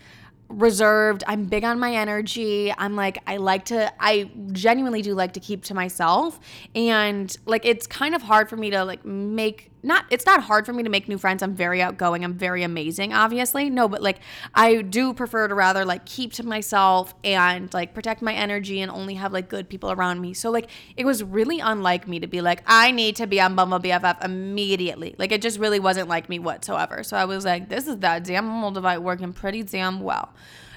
reserved. 0.48 1.24
I'm 1.26 1.46
big 1.46 1.64
on 1.64 1.80
my 1.80 1.94
energy. 1.94 2.72
I'm 2.78 2.94
like, 2.94 3.18
I 3.26 3.38
like 3.38 3.64
to, 3.66 3.92
I 3.98 4.30
genuinely 4.52 5.02
do 5.02 5.14
like 5.14 5.32
to 5.32 5.40
keep 5.40 5.64
to 5.64 5.74
myself. 5.74 6.38
And 6.74 7.36
like, 7.46 7.64
it's 7.64 7.86
kind 7.86 8.14
of 8.14 8.22
hard 8.22 8.48
for 8.48 8.56
me 8.56 8.70
to 8.70 8.84
like 8.84 9.04
make, 9.04 9.72
not, 9.82 10.04
it's 10.10 10.26
not 10.26 10.42
hard 10.42 10.66
for 10.66 10.72
me 10.72 10.82
to 10.82 10.88
make 10.88 11.08
new 11.08 11.18
friends. 11.18 11.42
I'm 11.42 11.54
very 11.54 11.80
outgoing. 11.80 12.24
I'm 12.24 12.34
very 12.34 12.62
amazing, 12.62 13.12
obviously. 13.12 13.70
No, 13.70 13.88
but 13.88 14.02
like, 14.02 14.18
I 14.54 14.82
do 14.82 15.14
prefer 15.14 15.48
to 15.48 15.54
rather 15.54 15.84
like 15.84 16.04
keep 16.06 16.32
to 16.34 16.42
myself 16.42 17.14
and 17.22 17.72
like 17.72 17.94
protect 17.94 18.22
my 18.22 18.32
energy 18.32 18.80
and 18.80 18.90
only 18.90 19.14
have 19.14 19.32
like 19.32 19.48
good 19.48 19.68
people 19.68 19.92
around 19.92 20.20
me. 20.20 20.34
So 20.34 20.50
like, 20.50 20.70
it 20.96 21.04
was 21.04 21.22
really 21.22 21.60
unlike 21.60 22.08
me 22.08 22.20
to 22.20 22.26
be 22.26 22.40
like, 22.40 22.62
I 22.66 22.90
need 22.90 23.16
to 23.16 23.26
be 23.26 23.40
on 23.40 23.54
Bumble 23.54 23.78
BFF 23.78 24.24
immediately. 24.24 25.14
Like, 25.18 25.32
it 25.32 25.42
just 25.42 25.58
really 25.58 25.80
wasn't 25.80 26.08
like 26.08 26.28
me 26.28 26.38
whatsoever. 26.38 27.02
So 27.02 27.16
I 27.16 27.24
was 27.24 27.44
like, 27.44 27.68
this 27.68 27.86
is 27.86 27.98
that 27.98 28.24
damn 28.24 28.48
Moldavite 28.48 29.02
working 29.02 29.32
pretty 29.32 29.62
damn 29.62 30.00
well. 30.00 30.32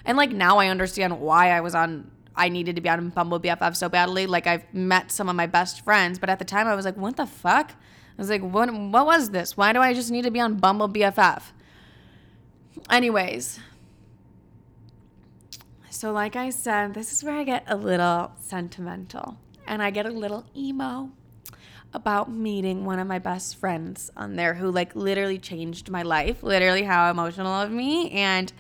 And 0.06 0.18
like 0.18 0.32
now 0.32 0.58
I 0.58 0.68
understand 0.68 1.20
why 1.20 1.52
I 1.52 1.62
was 1.62 1.76
on 1.76 2.12
I 2.36 2.48
needed 2.48 2.78
to 2.78 2.82
be 2.82 2.88
on 2.88 3.10
Bumble 3.10 3.40
BFF 3.40 3.76
so 3.76 3.90
badly. 3.90 4.26
Like 4.26 4.48
I've 4.48 4.64
met 4.74 5.12
some 5.12 5.28
of 5.28 5.36
my 5.36 5.46
best 5.46 5.84
friends, 5.84 6.18
but 6.18 6.30
at 6.30 6.40
the 6.40 6.46
time 6.46 6.68
I 6.68 6.76
was 6.76 6.86
like, 6.86 6.96
what 6.96 7.18
the 7.18 7.26
fuck? 7.26 7.74
I 8.20 8.22
was 8.22 8.30
like, 8.30 8.42
what 8.42 8.70
what 8.74 9.06
was 9.06 9.30
this? 9.30 9.56
Why 9.56 9.72
do 9.72 9.80
I 9.80 9.94
just 9.94 10.12
need 10.12 10.24
to 10.24 10.32
be 10.32 10.42
on 10.42 10.56
Bumble 10.56 10.90
BFF? 10.90 11.42
Anyways, 12.90 13.62
so 15.90 16.12
like 16.12 16.36
I 16.36 16.50
said, 16.50 16.94
this 16.94 17.14
is 17.14 17.24
where 17.24 17.36
I 17.36 17.46
get 17.46 17.64
a 17.68 17.78
little 17.78 18.34
sentimental 18.42 19.38
and 19.66 19.82
I 19.82 19.90
get 19.90 20.06
a 20.06 20.10
little 20.10 20.46
emo 20.54 21.12
about 21.94 22.30
meeting 22.30 22.84
one 22.84 23.00
of 23.00 23.08
my 23.08 23.20
best 23.20 23.56
friends 23.56 24.12
on 24.18 24.36
there 24.36 24.54
who 24.54 24.70
like 24.70 24.94
literally 24.98 25.40
changed 25.40 25.90
my 25.90 26.02
life, 26.02 26.44
literally 26.44 26.84
how 26.84 27.10
emotional 27.10 27.54
of 27.54 27.72
me 27.72 28.12
and 28.12 28.52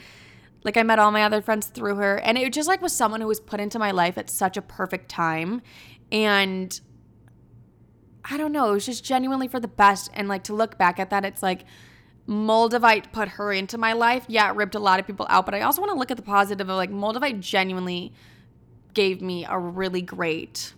like 0.64 0.78
I 0.78 0.84
met 0.84 1.00
all 1.00 1.12
my 1.12 1.24
other 1.24 1.42
friends 1.42 1.68
through 1.68 1.96
her 1.96 2.18
and 2.22 2.38
it 2.38 2.54
just 2.54 2.70
like 2.70 2.82
was 2.82 2.96
someone 2.96 3.20
who 3.20 3.28
was 3.28 3.42
put 3.42 3.60
into 3.60 3.78
my 3.78 3.92
life 3.92 4.18
at 4.18 4.30
such 4.30 4.56
a 4.56 4.62
perfect 4.62 5.10
time 5.10 5.62
and 6.14 6.80
I 8.26 8.38
don't 8.38 8.52
know, 8.52 8.70
it 8.70 8.74
was 8.74 8.86
just 8.86 9.04
genuinely 9.04 9.48
for 9.48 9.60
the 9.60 9.68
best 9.68 10.10
and 10.14 10.28
like 10.28 10.44
to 10.46 10.54
look 10.54 10.78
back 10.78 11.00
at 11.00 11.10
that 11.10 11.26
it's 11.26 11.42
like 11.42 11.66
Moldavite 12.28 13.12
put 13.12 13.28
her 13.28 13.52
into 13.52 13.78
my 13.80 13.94
life. 13.94 14.24
Yeah, 14.28 14.52
it 14.52 14.56
ripped 14.56 14.76
a 14.76 14.80
lot 14.80 15.00
of 15.00 15.08
people 15.08 15.26
out, 15.30 15.46
but 15.46 15.56
I 15.56 15.62
also 15.62 15.82
want 15.82 15.92
to 15.94 15.98
look 15.98 16.12
at 16.12 16.18
the 16.18 16.24
positive 16.24 16.70
of 16.70 16.76
like 16.76 16.92
Moldavite 16.92 17.40
genuinely 17.40 18.14
gave 18.94 19.22
me 19.22 19.46
a 19.46 19.58
really 19.58 20.02
great 20.02 20.74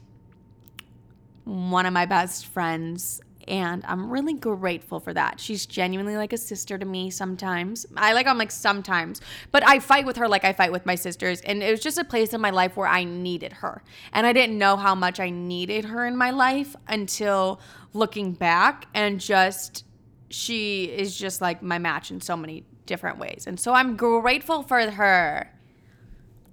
one 1.44 1.86
of 1.86 1.94
my 1.94 2.06
best 2.06 2.46
friends 2.46 3.20
and 3.48 3.84
I'm 3.86 4.10
really 4.10 4.34
grateful 4.34 5.00
for 5.00 5.14
that. 5.14 5.40
She's 5.40 5.66
genuinely 5.66 6.18
like 6.18 6.34
a 6.34 6.38
sister 6.38 6.78
to 6.78 6.86
me 6.86 7.10
sometimes. 7.10 7.86
I 7.96 8.14
like 8.14 8.28
I'm 8.28 8.38
like 8.38 8.52
sometimes, 8.52 9.22
but 9.52 9.68
I 9.68 9.80
fight 9.80 10.06
with 10.06 10.18
her 10.18 10.28
like 10.28 10.44
I 10.44 10.54
fight 10.54 10.72
with 10.72 10.86
my 10.86 10.96
sisters 10.96 11.42
and 11.42 11.62
it 11.62 11.72
was 11.72 11.80
just 11.80 11.98
a 11.98 12.04
place 12.04 12.34
in 12.34 12.42
my 12.42 12.50
life 12.50 12.78
where 12.78 12.88
I 12.88 13.04
needed 13.04 13.54
her. 13.54 13.84
And 14.14 14.26
I 14.26 14.34
didn't 14.34 14.58
know 14.58 14.78
how 14.78 14.96
much 14.96 15.20
I 15.20 15.30
needed 15.30 15.86
her 15.86 16.06
in 16.06 16.16
my 16.16 16.32
life 16.32 16.76
until 16.88 17.60
looking 17.94 18.34
back 18.34 18.88
and 18.94 19.20
just 19.20 19.86
she 20.30 20.86
is 20.86 21.18
just 21.18 21.42
like 21.42 21.62
my 21.62 21.78
match 21.78 22.12
in 22.12 22.22
so 22.22 22.38
many 22.38 22.66
different 22.86 23.18
ways. 23.18 23.46
And 23.48 23.60
so 23.60 23.74
I'm 23.74 23.96
grateful 23.96 24.64
for 24.64 24.80
her. 24.80 25.52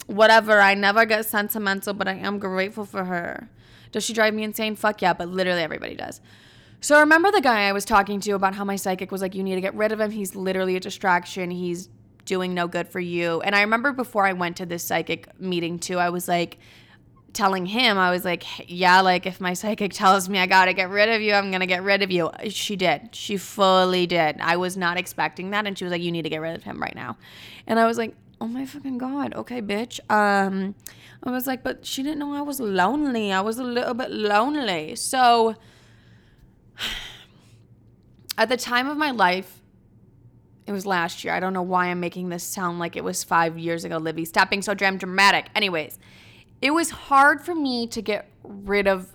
Whatever, 0.07 0.61
I 0.61 0.75
never 0.75 1.05
get 1.05 1.27
sentimental, 1.27 1.95
but 1.95 2.09
I 2.09 2.15
am 2.15 2.39
grateful 2.39 2.87
for 2.87 3.05
her. 3.05 3.51
Does 3.93 4.05
she 4.05 4.13
drive 4.13 4.35
me 4.35 4.43
insane? 4.43 4.77
Fuck 4.77 5.03
yeah, 5.03 5.13
but 5.13 5.29
literally 5.29 5.63
everybody 5.63 5.95
does. 5.95 6.21
So 6.81 6.97
I 6.97 7.01
remember 7.01 7.31
the 7.31 7.41
guy 7.41 7.69
I 7.69 7.73
was 7.73 7.85
talking 7.85 8.21
to 8.21 8.33
about 8.33 8.55
how 8.55 8.65
my 8.65 8.77
psychic 8.77 9.11
was 9.11 9.21
like, 9.21 9.35
you 9.35 9.43
need 9.43 9.57
to 9.57 9.61
get 9.61 9.75
rid 9.75 9.93
of 9.93 10.01
him. 10.01 10.11
He's 10.11 10.35
literally 10.35 10.77
a 10.77 10.81
distraction. 10.81 11.51
He's 11.51 11.89
doing 12.25 12.55
no 12.55 12.69
good 12.69 12.89
for 12.89 13.01
you. 13.01 13.41
And 13.41 13.55
I 13.55 13.63
remember 13.63 13.93
before 13.93 14.27
I 14.27 14.33
went 14.33 14.59
to 14.59 14.67
this 14.67 14.85
psychic 14.85 15.41
meeting 15.41 15.79
too, 15.79 15.99
I 15.99 16.11
was 16.11 16.29
like, 16.29 16.59
telling 17.33 17.67
him, 17.67 17.99
I 17.99 18.11
was 18.11 18.25
like, 18.25 18.45
yeah, 18.71 19.01
like 19.01 19.27
if 19.27 19.41
my 19.41 19.53
psychic 19.63 19.93
tells 19.93 20.29
me 20.29 20.39
I 20.39 20.47
gotta 20.47 20.73
get 20.73 20.91
rid 20.91 21.09
of 21.09 21.21
you, 21.21 21.35
I'm 21.35 21.51
gonna 21.51 21.67
get 21.67 21.83
rid 21.83 22.03
of 22.03 22.11
you. 22.11 22.31
She 22.49 22.77
did. 22.77 23.15
She 23.15 23.37
fully 23.37 24.07
did. 24.07 24.39
I 24.41 24.57
was 24.57 24.77
not 24.77 24.97
expecting 24.97 25.51
that. 25.51 25.67
And 25.67 25.77
she 25.79 25.85
was 25.85 25.93
like, 25.93 26.03
you 26.03 26.13
need 26.13 26.23
to 26.23 26.31
get 26.31 26.41
rid 26.41 26.57
of 26.57 26.63
him 26.63 26.81
right 26.81 26.95
now. 26.95 27.17
And 27.67 27.79
I 27.79 27.87
was 27.87 27.99
like, 27.99 28.15
oh 28.41 28.47
my 28.47 28.67
fucking 28.67 28.99
God. 28.99 29.35
Okay, 29.35 29.61
bitch. 29.61 30.01
Um, 30.11 30.75
I 31.23 31.31
was 31.31 31.47
like, 31.47 31.63
but 31.63 31.85
she 31.85 32.03
didn't 32.03 32.19
know 32.19 32.35
I 32.35 32.43
was 32.43 32.61
lonely. 32.61 33.33
I 33.33 33.41
was 33.41 33.59
a 33.59 33.65
little 33.65 33.95
bit 33.95 34.11
lonely. 34.11 34.95
So, 34.97 35.57
at 38.39 38.49
the 38.49 38.57
time 38.57 38.89
of 38.89 38.97
my 38.97 39.11
life, 39.11 39.61
it 40.67 40.73
was 40.73 40.85
last 40.85 41.25
year. 41.25 41.33
I 41.33 41.41
don't 41.41 41.55
know 41.55 41.63
why 41.63 41.87
I'm 41.87 42.01
making 42.01 42.29
this 42.29 42.45
sound 42.45 42.79
like 42.79 42.95
it 42.95 43.03
was 43.03 43.25
five 43.25 43.59
years 43.59 43.85
ago, 43.85 43.97
Livy. 43.97 44.25
Stop 44.25 44.51
being 44.51 44.63
so 44.63 44.75
damn 44.75 44.99
dramatic. 44.99 45.47
Anyways, 45.55 45.99
it 46.61 46.73
was 46.73 46.91
hard 46.91 47.41
for 47.41 47.55
me 47.55 47.87
to 47.87 48.03
get 48.03 48.31
rid 48.43 48.87
of 48.87 49.15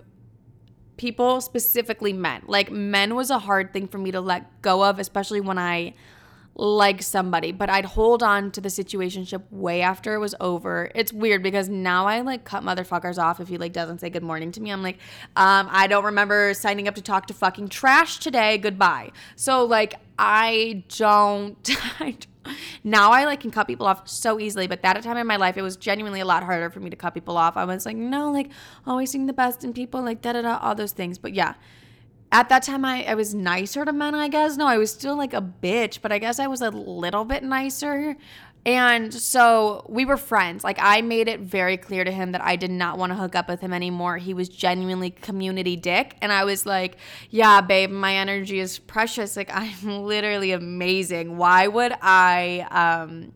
people, 0.97 1.41
specifically 1.41 2.13
men. 2.13 2.41
Like, 2.47 2.71
men 2.71 3.15
was 3.15 3.29
a 3.29 3.39
hard 3.39 3.71
thing 3.71 3.87
for 3.87 3.97
me 3.97 4.11
to 4.11 4.21
let 4.21 4.61
go 4.61 4.83
of, 4.83 4.99
especially 4.99 5.41
when 5.41 5.57
I 5.59 5.93
like 6.55 7.01
somebody, 7.01 7.51
but 7.51 7.69
I'd 7.69 7.85
hold 7.85 8.21
on 8.21 8.51
to 8.51 8.61
the 8.61 8.69
situationship 8.69 9.41
way 9.49 9.81
after 9.81 10.13
it 10.13 10.19
was 10.19 10.35
over. 10.39 10.91
It's 10.93 11.11
weird 11.11 11.41
because 11.41 11.67
now 11.67 12.05
I 12.05 12.21
like 12.21 12.43
cut 12.43 12.63
motherfuckers 12.63 13.17
off 13.17 13.39
if 13.39 13.47
he 13.47 13.57
like 13.57 13.73
doesn't 13.73 13.99
say 13.99 14.09
good 14.09 14.23
morning 14.23 14.51
to 14.51 14.61
me. 14.61 14.71
I'm 14.71 14.83
like, 14.83 14.99
um, 15.35 15.67
I 15.71 15.87
don't 15.87 16.05
remember 16.05 16.53
signing 16.53 16.87
up 16.87 16.95
to 16.95 17.01
talk 17.01 17.25
to 17.27 17.33
fucking 17.33 17.69
trash 17.69 18.19
today. 18.19 18.57
Goodbye. 18.59 19.11
So 19.35 19.65
like 19.65 19.95
I 20.19 20.83
don't. 20.89 21.69
I 21.99 22.17
now 22.83 23.11
I 23.11 23.25
like 23.25 23.39
can 23.39 23.51
cut 23.51 23.67
people 23.67 23.87
off 23.87 24.07
so 24.07 24.39
easily, 24.39 24.67
but 24.67 24.81
that 24.81 25.01
time 25.01 25.17
in 25.17 25.25
my 25.25 25.37
life 25.37 25.57
it 25.57 25.61
was 25.61 25.75
genuinely 25.75 26.19
a 26.19 26.25
lot 26.25 26.43
harder 26.43 26.69
for 26.69 26.79
me 26.81 26.89
to 26.89 26.95
cut 26.95 27.13
people 27.13 27.37
off. 27.37 27.57
I 27.57 27.65
was 27.65 27.85
like, 27.85 27.95
no, 27.95 28.31
like 28.31 28.49
always 28.85 29.11
seeing 29.11 29.25
the 29.25 29.33
best 29.33 29.63
in 29.63 29.73
people, 29.73 30.01
like 30.03 30.21
da 30.21 30.33
da 30.33 30.41
da, 30.41 30.57
all 30.57 30.75
those 30.75 30.91
things. 30.91 31.17
But 31.17 31.33
yeah, 31.33 31.55
at 32.33 32.49
that 32.49 32.63
time 32.63 32.83
I, 32.83 33.03
I 33.03 33.13
was 33.13 33.35
nicer 33.35 33.85
to 33.85 33.93
men, 33.93 34.15
I 34.15 34.27
guess. 34.27 34.57
No, 34.57 34.65
I 34.65 34.77
was 34.77 34.91
still 34.91 35.15
like 35.15 35.35
a 35.35 35.41
bitch, 35.41 36.01
but 36.01 36.11
I 36.11 36.17
guess 36.17 36.39
I 36.39 36.47
was 36.47 36.61
a 36.61 36.71
little 36.71 37.25
bit 37.25 37.43
nicer. 37.43 38.17
And 38.65 39.13
so 39.13 39.85
we 39.87 40.03
were 40.03 40.17
friends. 40.17 40.63
Like 40.63 40.77
I 40.79 41.01
made 41.01 41.27
it 41.27 41.41
very 41.41 41.77
clear 41.77 42.03
to 42.03 42.11
him 42.11 42.31
that 42.31 42.41
I 42.41 42.55
did 42.55 42.71
not 42.71 42.97
want 42.97 43.11
to 43.11 43.15
hook 43.15 43.35
up 43.35 43.47
with 43.47 43.61
him 43.61 43.71
anymore. 43.71 44.17
He 44.17 44.33
was 44.33 44.49
genuinely 44.49 45.11
community 45.11 45.75
dick. 45.75 46.15
And 46.21 46.31
I 46.31 46.43
was 46.43 46.65
like, 46.65 46.97
yeah, 47.29 47.61
babe, 47.61 47.91
my 47.91 48.15
energy 48.15 48.59
is 48.59 48.79
precious. 48.79 49.37
Like 49.37 49.51
I'm 49.53 50.03
literally 50.03 50.53
amazing. 50.53 51.37
Why 51.37 51.67
would 51.67 51.93
I 52.01 52.65
um 52.71 53.33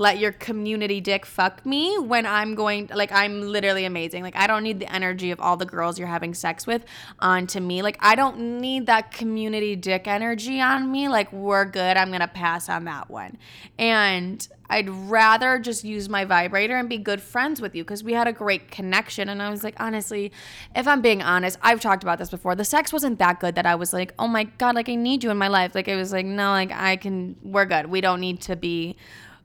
let 0.00 0.18
your 0.18 0.32
community 0.32 0.98
dick 0.98 1.26
fuck 1.26 1.66
me 1.66 1.98
when 1.98 2.24
I'm 2.24 2.54
going 2.54 2.88
like 2.94 3.12
I'm 3.12 3.42
literally 3.42 3.84
amazing. 3.84 4.22
Like 4.22 4.34
I 4.34 4.46
don't 4.46 4.62
need 4.62 4.80
the 4.80 4.90
energy 4.90 5.30
of 5.30 5.38
all 5.40 5.58
the 5.58 5.66
girls 5.66 5.98
you're 5.98 6.08
having 6.08 6.32
sex 6.32 6.66
with 6.66 6.86
onto 7.18 7.60
me. 7.60 7.82
Like 7.82 7.98
I 8.00 8.14
don't 8.14 8.58
need 8.62 8.86
that 8.86 9.12
community 9.12 9.76
dick 9.76 10.08
energy 10.08 10.58
on 10.58 10.90
me. 10.90 11.10
Like 11.10 11.30
we're 11.34 11.66
good. 11.66 11.98
I'm 11.98 12.08
going 12.08 12.22
to 12.22 12.28
pass 12.28 12.70
on 12.70 12.84
that 12.84 13.10
one. 13.10 13.36
And 13.78 14.48
I'd 14.70 14.88
rather 14.88 15.58
just 15.58 15.84
use 15.84 16.08
my 16.08 16.24
vibrator 16.24 16.78
and 16.78 16.88
be 16.88 16.96
good 16.96 17.20
friends 17.20 17.60
with 17.60 17.74
you 17.74 17.84
because 17.84 18.02
we 18.02 18.14
had 18.14 18.26
a 18.26 18.32
great 18.32 18.70
connection. 18.70 19.28
And 19.28 19.42
I 19.42 19.50
was 19.50 19.62
like, 19.62 19.74
honestly, 19.78 20.32
if 20.74 20.88
I'm 20.88 21.02
being 21.02 21.20
honest, 21.20 21.58
I've 21.60 21.80
talked 21.80 22.02
about 22.02 22.18
this 22.18 22.30
before. 22.30 22.54
The 22.54 22.64
sex 22.64 22.90
wasn't 22.90 23.18
that 23.18 23.38
good 23.38 23.54
that 23.56 23.66
I 23.66 23.74
was 23.74 23.92
like, 23.92 24.14
oh 24.18 24.28
my 24.28 24.44
God, 24.44 24.76
like 24.76 24.88
I 24.88 24.94
need 24.94 25.22
you 25.22 25.30
in 25.30 25.36
my 25.36 25.48
life. 25.48 25.74
Like 25.74 25.88
it 25.88 25.96
was 25.96 26.10
like, 26.10 26.24
no, 26.24 26.52
like 26.52 26.72
I 26.72 26.96
can, 26.96 27.36
we're 27.42 27.66
good. 27.66 27.88
We 27.88 28.00
don't 28.00 28.20
need 28.20 28.40
to 28.42 28.56
be 28.56 28.96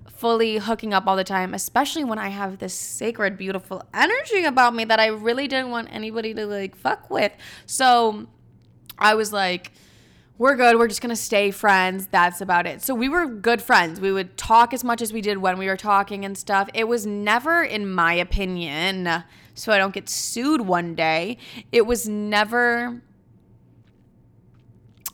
fully 0.09 0.57
hooking 0.57 0.93
up 0.93 1.07
all 1.07 1.15
the 1.15 1.23
time, 1.23 1.53
especially 1.53 2.03
when 2.03 2.19
I 2.19 2.29
have 2.29 2.59
this 2.59 2.73
sacred, 2.73 3.37
beautiful 3.37 3.83
energy 3.93 4.45
about 4.45 4.75
me 4.75 4.85
that 4.85 4.99
I 4.99 5.07
really 5.07 5.47
didn't 5.47 5.71
want 5.71 5.89
anybody 5.91 6.33
to 6.33 6.45
like 6.45 6.75
fuck 6.75 7.09
with. 7.09 7.31
So 7.65 8.27
I 8.97 9.15
was 9.15 9.33
like, 9.33 9.71
we're 10.37 10.55
good. 10.55 10.77
We're 10.77 10.87
just 10.87 11.01
going 11.01 11.15
to 11.15 11.21
stay 11.21 11.51
friends. 11.51 12.07
That's 12.07 12.41
about 12.41 12.67
it. 12.67 12.81
So 12.81 12.93
we 12.93 13.07
were 13.07 13.25
good 13.25 13.61
friends. 13.61 14.01
We 14.01 14.11
would 14.11 14.37
talk 14.37 14.73
as 14.73 14.83
much 14.83 15.01
as 15.01 15.13
we 15.13 15.21
did 15.21 15.37
when 15.37 15.57
we 15.57 15.67
were 15.67 15.77
talking 15.77 16.25
and 16.25 16.37
stuff. 16.37 16.69
It 16.73 16.87
was 16.87 17.05
never, 17.05 17.63
in 17.63 17.89
my 17.89 18.13
opinion, 18.13 19.23
so 19.53 19.71
I 19.71 19.77
don't 19.77 19.93
get 19.93 20.09
sued 20.09 20.61
one 20.61 20.95
day, 20.95 21.37
it 21.71 21.85
was 21.85 22.09
never 22.09 23.01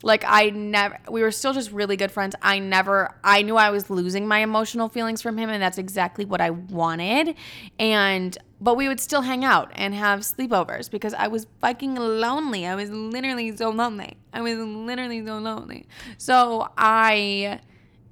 like 0.03 0.23
I 0.25 0.49
never 0.49 0.97
we 1.09 1.21
were 1.21 1.31
still 1.31 1.53
just 1.53 1.71
really 1.71 1.97
good 1.97 2.11
friends. 2.11 2.35
I 2.41 2.59
never 2.59 3.15
I 3.23 3.41
knew 3.41 3.55
I 3.55 3.69
was 3.69 3.89
losing 3.89 4.27
my 4.27 4.39
emotional 4.39 4.89
feelings 4.89 5.21
from 5.21 5.37
him 5.37 5.49
and 5.49 5.61
that's 5.61 5.77
exactly 5.77 6.25
what 6.25 6.41
I 6.41 6.51
wanted. 6.51 7.35
And 7.79 8.37
but 8.59 8.77
we 8.77 8.87
would 8.87 8.99
still 8.99 9.21
hang 9.21 9.43
out 9.43 9.71
and 9.73 9.93
have 9.95 10.19
sleepovers 10.19 10.89
because 10.89 11.13
I 11.13 11.27
was 11.27 11.47
fucking 11.61 11.95
lonely. 11.95 12.67
I 12.67 12.75
was 12.75 12.89
literally 12.91 13.55
so 13.55 13.69
lonely. 13.69 14.17
I 14.33 14.41
was 14.41 14.57
literally 14.57 15.25
so 15.25 15.39
lonely. 15.39 15.87
So 16.17 16.69
I 16.77 17.59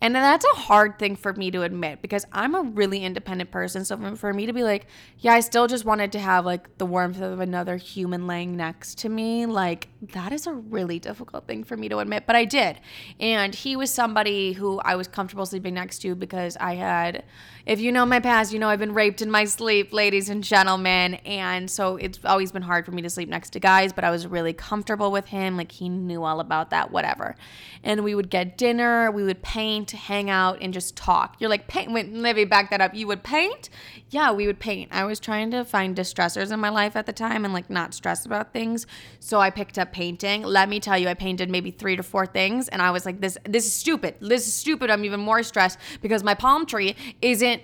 and 0.02 0.16
that's 0.16 0.46
a 0.46 0.58
hard 0.58 0.98
thing 0.98 1.16
for 1.16 1.34
me 1.34 1.52
to 1.52 1.64
admit 1.64 2.02
because 2.02 2.26
I'm 2.32 2.56
a 2.56 2.62
really 2.62 3.04
independent 3.04 3.52
person. 3.52 3.84
So 3.84 4.16
for 4.16 4.34
me 4.34 4.46
to 4.46 4.54
be 4.54 4.64
like, 4.64 4.88
yeah, 5.18 5.34
I 5.34 5.42
still 5.42 5.68
just 5.68 5.84
wanted 5.84 6.14
to 6.14 6.20
have 6.20 6.46
like 6.46 6.78
the 6.78 6.86
warmth 6.86 7.20
of 7.20 7.42
another 7.42 7.76
human 7.76 8.26
laying 8.26 8.56
next 8.56 9.00
to 9.00 9.10
me, 9.10 9.46
like 9.46 9.90
that 10.14 10.32
is 10.32 10.48
a 10.48 10.54
really 10.54 11.00
difficult 11.00 11.48
thing 11.48 11.66
for 11.66 11.76
me 11.76 11.90
to 11.90 12.00
admit. 12.00 12.24
But 12.26 12.38
I 12.38 12.46
did. 12.46 12.80
And 13.20 13.54
he 13.54 13.76
was 13.76 13.92
somebody 13.92 14.54
who 14.54 14.80
I 14.80 14.96
was 14.96 15.10
comfortable 15.10 15.46
sleeping 15.46 15.74
next 15.74 16.00
to 16.00 16.16
because 16.16 16.56
I 16.58 16.76
had, 16.76 17.26
if 17.66 17.82
you 17.82 17.92
know 17.92 18.06
my 18.06 18.22
past, 18.22 18.54
you 18.54 18.60
know 18.60 18.70
I've 18.70 18.80
been 18.80 18.94
raped 18.94 19.22
in 19.22 19.30
my 19.30 19.44
sleep, 19.44 19.92
ladies 19.92 20.30
and 20.30 20.42
gentlemen. 20.44 21.16
And 21.26 21.70
so 21.70 21.98
it's 21.98 22.20
always 22.24 22.54
been 22.54 22.62
hard 22.62 22.86
for 22.86 22.92
me 22.92 23.02
to 23.02 23.10
sleep 23.10 23.28
next 23.28 23.50
to 23.52 23.60
guys, 23.60 23.92
but 23.92 24.06
I 24.06 24.12
was 24.12 24.26
really 24.26 24.54
comfortable 24.54 25.12
with 25.12 25.26
him. 25.26 25.58
Like 25.58 25.74
he 25.74 25.90
knew 25.90 26.24
all 26.24 26.40
about 26.40 26.70
that, 26.70 26.92
whatever. 26.92 27.36
And 27.84 28.06
we 28.06 28.16
would 28.16 28.30
get 28.30 28.58
dinner, 28.58 29.12
we 29.12 29.24
would 29.24 29.42
paint 29.42 29.88
to 29.89 29.97
hang 29.97 30.30
out 30.30 30.58
and 30.62 30.73
just 30.73 30.95
talk. 30.95 31.36
You're 31.39 31.49
like, 31.49 31.67
paint. 31.67 31.91
Wait, 31.91 32.12
me 32.12 32.45
back 32.45 32.69
that 32.69 32.82
up. 32.82 32.95
You 32.95 33.08
would 33.08 33.23
paint? 33.23 33.69
Yeah, 34.10 34.32
we 34.32 34.47
would 34.47 34.60
paint. 34.60 34.89
I 34.91 35.04
was 35.04 35.19
trying 35.19 35.52
to 35.52 35.65
find 35.65 35.95
distressors 35.95 36.52
in 36.52 36.60
my 36.60 36.69
life 36.69 36.95
at 36.95 37.06
the 37.06 37.13
time 37.13 37.45
and 37.45 37.54
like 37.54 37.69
not 37.69 37.93
stress 37.93 38.25
about 38.25 38.54
things. 38.54 38.88
So 39.19 39.39
I 39.39 39.49
picked 39.49 39.78
up 39.78 39.91
painting. 39.91 40.43
Let 40.43 40.69
me 40.69 40.80
tell 40.80 40.97
you, 40.97 41.08
I 41.08 41.13
painted 41.13 41.49
maybe 41.49 41.71
three 41.71 41.95
to 41.95 42.04
four 42.04 42.25
things, 42.25 42.67
and 42.69 42.82
I 42.82 42.91
was 42.91 43.06
like, 43.06 43.21
this, 43.21 43.38
this 43.43 43.65
is 43.65 43.73
stupid. 43.73 44.15
This 44.19 44.47
is 44.47 44.54
stupid. 44.54 44.89
I'm 44.89 45.06
even 45.06 45.19
more 45.19 45.43
stressed 45.43 45.80
because 46.02 46.23
my 46.23 46.34
palm 46.34 46.65
tree 46.65 46.95
isn't 47.21 47.62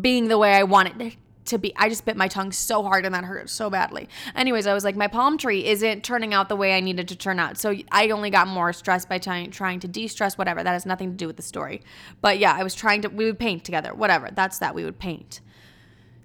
being 0.00 0.28
the 0.28 0.38
way 0.38 0.54
I 0.54 0.62
want 0.62 0.88
it 1.00 1.16
to 1.46 1.58
be. 1.58 1.74
I 1.76 1.88
just 1.88 2.04
bit 2.04 2.16
my 2.16 2.28
tongue 2.28 2.52
so 2.52 2.82
hard 2.82 3.04
and 3.04 3.14
that 3.14 3.24
hurt 3.24 3.48
so 3.50 3.70
badly. 3.70 4.08
Anyways, 4.34 4.66
I 4.66 4.74
was 4.74 4.84
like, 4.84 4.96
my 4.96 5.08
palm 5.08 5.38
tree 5.38 5.64
isn't 5.66 6.04
turning 6.04 6.34
out 6.34 6.48
the 6.48 6.56
way 6.56 6.76
I 6.76 6.80
needed 6.80 7.08
to 7.08 7.16
turn 7.16 7.38
out. 7.38 7.58
So 7.58 7.74
I 7.90 8.08
only 8.10 8.30
got 8.30 8.48
more 8.48 8.72
stressed 8.72 9.08
by 9.08 9.18
trying 9.18 9.50
trying 9.50 9.80
to 9.80 9.88
de-stress, 9.88 10.38
whatever. 10.38 10.62
That 10.62 10.72
has 10.72 10.86
nothing 10.86 11.10
to 11.10 11.16
do 11.16 11.26
with 11.26 11.36
the 11.36 11.42
story. 11.42 11.82
But 12.20 12.38
yeah, 12.38 12.54
I 12.54 12.62
was 12.62 12.74
trying 12.74 13.02
to. 13.02 13.08
We 13.08 13.24
would 13.24 13.38
paint 13.38 13.64
together, 13.64 13.94
whatever. 13.94 14.30
That's 14.32 14.58
that. 14.58 14.74
We 14.74 14.84
would 14.84 14.98
paint. 14.98 15.40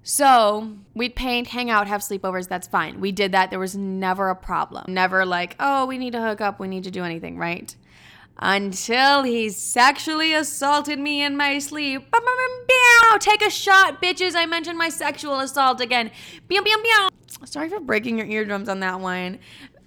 So 0.04 0.72
we'd 0.94 1.14
paint, 1.14 1.48
hang 1.48 1.70
out, 1.70 1.86
have 1.86 2.00
sleepovers. 2.00 2.48
That's 2.48 2.66
fine. 2.66 3.00
We 3.00 3.12
did 3.12 3.32
that. 3.32 3.50
There 3.50 3.58
was 3.58 3.76
never 3.76 4.30
a 4.30 4.36
problem. 4.36 4.92
Never 4.92 5.24
like, 5.24 5.54
oh, 5.60 5.86
we 5.86 5.96
need 5.96 6.12
to 6.14 6.20
hook 6.20 6.40
up. 6.40 6.58
We 6.58 6.66
need 6.66 6.84
to 6.84 6.90
do 6.90 7.04
anything, 7.04 7.38
right? 7.38 7.74
Until 8.44 9.22
he 9.22 9.48
sexually 9.48 10.34
assaulted 10.34 10.98
me 10.98 11.22
in 11.22 11.36
my 11.36 11.60
sleep. 11.60 12.12
Take 13.20 13.40
a 13.40 13.48
shot, 13.48 14.02
bitches. 14.02 14.34
I 14.34 14.46
mentioned 14.46 14.76
my 14.76 14.88
sexual 14.88 15.38
assault 15.38 15.80
again. 15.80 16.10
Sorry 17.44 17.68
for 17.68 17.78
breaking 17.78 18.18
your 18.18 18.26
eardrums 18.26 18.68
on 18.68 18.80
that 18.80 18.98
one. 18.98 19.38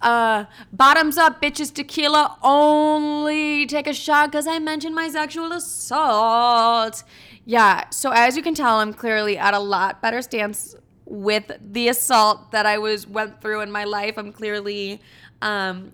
Uh, 0.01 0.45
bottoms 0.71 1.17
up, 1.17 1.41
bitches. 1.41 1.73
Tequila 1.73 2.37
only. 2.41 3.65
Take 3.65 3.87
a 3.87 3.93
shot 3.93 4.31
because 4.31 4.47
I 4.47 4.59
mentioned 4.59 4.95
my 4.95 5.09
sexual 5.09 5.51
assault. 5.51 7.03
Yeah, 7.43 7.89
so 7.89 8.11
as 8.11 8.37
you 8.37 8.41
can 8.41 8.55
tell, 8.55 8.79
I'm 8.79 8.93
clearly 8.93 9.37
at 9.37 9.53
a 9.53 9.59
lot 9.59 10.01
better 10.01 10.21
stance 10.21 10.75
with 11.03 11.51
the 11.59 11.89
assault 11.89 12.51
that 12.51 12.65
I 12.65 12.77
was 12.77 13.05
went 13.05 13.41
through 13.41 13.61
in 13.61 13.71
my 13.71 13.83
life. 13.83 14.17
I'm 14.17 14.31
clearly 14.31 15.01
um 15.41 15.93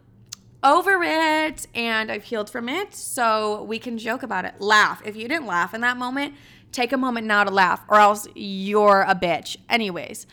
over 0.64 1.02
it 1.04 1.68
and 1.74 2.12
I've 2.12 2.26
healed 2.26 2.50
from 2.50 2.70
it. 2.70 2.94
So 2.96 3.64
we 3.64 3.80
can 3.80 3.98
joke 3.98 4.24
about 4.24 4.46
it. 4.46 4.60
Laugh. 4.60 5.02
If 5.06 5.16
you 5.16 5.28
didn't 5.28 5.48
laugh 5.48 5.74
in 5.74 5.82
that 5.82 5.98
moment, 5.98 6.36
take 6.72 6.92
a 6.92 6.98
moment 6.98 7.28
now 7.28 7.44
to 7.44 7.52
laugh 7.52 7.84
or 7.88 7.98
else 7.98 8.28
you're 8.36 9.02
a 9.02 9.16
bitch. 9.16 9.58
Anyways, 9.70 10.28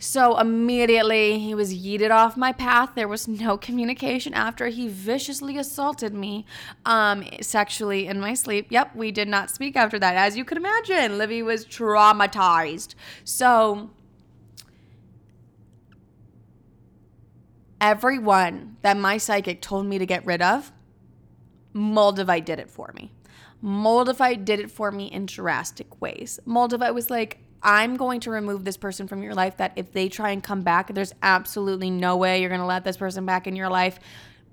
so 0.00 0.38
immediately 0.38 1.40
he 1.40 1.54
was 1.54 1.74
yeeted 1.74 2.10
off 2.10 2.36
my 2.36 2.52
path. 2.52 2.90
There 2.94 3.08
was 3.08 3.26
no 3.26 3.56
communication 3.56 4.32
after 4.32 4.68
he 4.68 4.86
viciously 4.88 5.58
assaulted 5.58 6.14
me 6.14 6.44
um, 6.84 7.24
sexually 7.40 8.06
in 8.06 8.20
my 8.20 8.34
sleep. 8.34 8.68
Yep, 8.70 8.94
we 8.94 9.10
did 9.10 9.26
not 9.26 9.50
speak 9.50 9.76
after 9.76 9.98
that. 9.98 10.14
As 10.14 10.36
you 10.36 10.44
could 10.44 10.56
imagine, 10.56 11.18
Livy 11.18 11.42
was 11.42 11.66
traumatized. 11.66 12.94
So 13.24 13.90
everyone 17.80 18.76
that 18.82 18.96
my 18.96 19.18
psychic 19.18 19.62
told 19.62 19.86
me 19.86 19.98
to 19.98 20.06
get 20.06 20.24
rid 20.26 20.42
of, 20.42 20.72
Moldavite 21.74 22.44
did 22.44 22.58
it 22.58 22.70
for 22.70 22.92
me. 22.94 23.12
Moldavite 23.62 24.44
did 24.44 24.60
it 24.60 24.70
for 24.70 24.90
me 24.92 25.06
in 25.06 25.26
drastic 25.26 26.00
ways. 26.00 26.38
Moldavite 26.46 26.94
was 26.94 27.10
like, 27.10 27.38
I'm 27.62 27.96
going 27.96 28.20
to 28.20 28.30
remove 28.30 28.64
this 28.64 28.76
person 28.76 29.08
from 29.08 29.22
your 29.22 29.34
life 29.34 29.56
that 29.56 29.72
if 29.74 29.92
they 29.92 30.08
try 30.08 30.30
and 30.30 30.42
come 30.42 30.62
back, 30.62 30.94
there's 30.94 31.12
absolutely 31.22 31.90
no 31.90 32.16
way 32.16 32.40
you're 32.40 32.50
going 32.50 32.60
to 32.60 32.66
let 32.66 32.84
this 32.84 32.96
person 32.96 33.26
back 33.26 33.46
in 33.46 33.56
your 33.56 33.68
life 33.68 33.98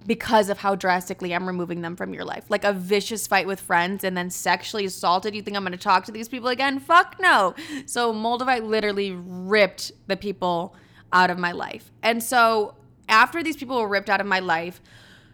because 0.08 0.50
of 0.50 0.60
how 0.60 0.76
drastically 0.76 1.34
I'm 1.34 1.48
removing 1.48 1.82
them 1.82 1.96
from 1.96 2.14
your 2.14 2.26
life. 2.26 2.46
Like 2.50 2.64
a 2.64 2.74
vicious 2.74 3.28
fight 3.28 3.48
with 3.48 3.60
friends 3.60 4.04
and 4.04 4.16
then 4.16 4.30
sexually 4.30 4.86
assaulted. 4.86 5.36
You 5.36 5.42
think 5.42 5.58
I'm 5.58 5.64
going 5.64 5.72
to 5.72 5.78
talk 5.78 6.06
to 6.06 6.12
these 6.12 6.30
people 6.30 6.50
again? 6.50 6.80
Fuck 6.80 7.18
no. 7.20 7.56
So 7.86 8.14
Moldavite 8.14 8.68
literally 8.68 9.12
ripped 9.12 9.92
the 10.08 10.18
people 10.18 10.76
out 11.12 11.30
of 11.30 11.38
my 11.38 11.52
life. 11.52 11.92
And 12.04 12.22
so 12.22 12.76
after 13.10 13.44
these 13.44 13.58
people 13.58 13.80
were 13.80 13.88
ripped 13.88 14.10
out 14.10 14.22
of 14.22 14.28
my 14.28 14.40
life, 14.40 14.82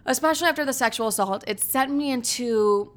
especially 0.05 0.47
after 0.47 0.65
the 0.65 0.73
sexual 0.73 1.07
assault, 1.07 1.43
it 1.47 1.59
sent 1.59 1.91
me 1.91 2.11
into 2.11 2.91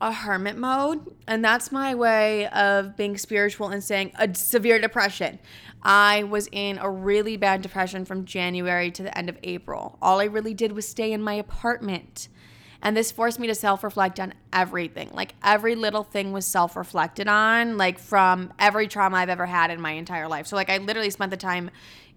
a 0.00 0.12
hermit 0.12 0.56
mode. 0.56 1.14
And 1.26 1.44
that's 1.44 1.70
my 1.70 1.94
way 1.94 2.46
of 2.48 2.96
being 2.96 3.18
spiritual 3.18 3.68
and 3.68 3.84
saying 3.84 4.12
a 4.18 4.34
severe 4.34 4.80
depression. 4.80 5.38
I 5.82 6.24
was 6.24 6.48
in 6.52 6.78
a 6.78 6.90
really 6.90 7.36
bad 7.36 7.62
depression 7.62 8.04
from 8.04 8.24
January 8.24 8.90
to 8.92 9.02
the 9.02 9.16
end 9.16 9.28
of 9.28 9.38
April. 9.42 9.98
All 10.00 10.20
I 10.20 10.24
really 10.24 10.54
did 10.54 10.72
was 10.72 10.86
stay 10.86 11.12
in 11.12 11.22
my 11.22 11.34
apartment. 11.34 12.28
And 12.82 12.96
this 12.96 13.12
forced 13.12 13.38
me 13.38 13.46
to 13.46 13.54
self 13.54 13.84
reflect 13.84 14.18
on 14.18 14.32
everything. 14.52 15.10
Like 15.12 15.34
every 15.44 15.74
little 15.74 16.02
thing 16.02 16.32
was 16.32 16.46
self 16.46 16.76
reflected 16.76 17.28
on, 17.28 17.76
like 17.76 17.98
from 17.98 18.52
every 18.58 18.88
trauma 18.88 19.18
I've 19.18 19.28
ever 19.28 19.44
had 19.44 19.70
in 19.70 19.80
my 19.82 19.92
entire 19.92 20.28
life. 20.28 20.46
So, 20.46 20.56
like, 20.56 20.70
I 20.70 20.78
literally 20.78 21.10
spent 21.10 21.30
the 21.30 21.36
time 21.36 21.70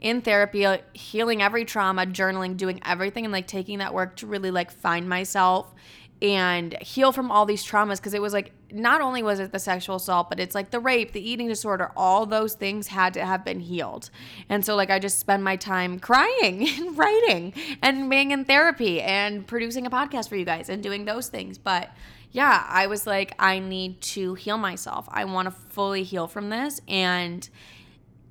in 0.03 0.21
therapy, 0.21 0.65
uh, 0.65 0.77
healing 0.93 1.41
every 1.41 1.65
trauma, 1.65 2.05
journaling, 2.05 2.57
doing 2.57 2.79
everything, 2.85 3.25
and 3.25 3.31
like 3.31 3.47
taking 3.47 3.79
that 3.79 3.93
work 3.93 4.17
to 4.17 4.27
really 4.27 4.51
like 4.51 4.69
find 4.71 5.09
myself 5.09 5.73
and 6.21 6.81
heal 6.81 7.11
from 7.11 7.31
all 7.31 7.45
these 7.45 7.65
traumas 7.65 7.97
because 7.97 8.13
it 8.13 8.21
was 8.21 8.31
like 8.31 8.53
not 8.71 9.01
only 9.01 9.21
was 9.21 9.39
it 9.39 9.51
the 9.51 9.59
sexual 9.59 9.97
assault 9.97 10.29
but 10.29 10.39
it's 10.39 10.55
like 10.55 10.71
the 10.71 10.79
rape 10.79 11.11
the 11.11 11.19
eating 11.19 11.49
disorder 11.49 11.91
all 11.97 12.25
those 12.25 12.53
things 12.53 12.87
had 12.87 13.13
to 13.13 13.25
have 13.25 13.43
been 13.43 13.59
healed. 13.59 14.09
And 14.47 14.65
so 14.65 14.75
like 14.75 14.89
i 14.89 14.99
just 14.99 15.19
spend 15.19 15.43
my 15.43 15.57
time 15.57 15.99
crying 15.99 16.67
and 16.79 16.97
writing 16.97 17.53
and 17.81 18.09
being 18.09 18.31
in 18.31 18.45
therapy 18.45 19.01
and 19.01 19.45
producing 19.45 19.85
a 19.85 19.89
podcast 19.89 20.29
for 20.29 20.37
you 20.37 20.45
guys 20.45 20.69
and 20.69 20.81
doing 20.81 21.05
those 21.05 21.27
things. 21.27 21.57
But 21.57 21.91
yeah 22.31 22.65
i 22.67 22.87
was 22.87 23.05
like 23.05 23.35
i 23.37 23.59
need 23.59 23.99
to 24.01 24.33
heal 24.35 24.57
myself. 24.57 25.07
I 25.11 25.25
want 25.25 25.47
to 25.47 25.51
fully 25.51 26.03
heal 26.03 26.27
from 26.27 26.49
this. 26.49 26.79
And 26.87 27.47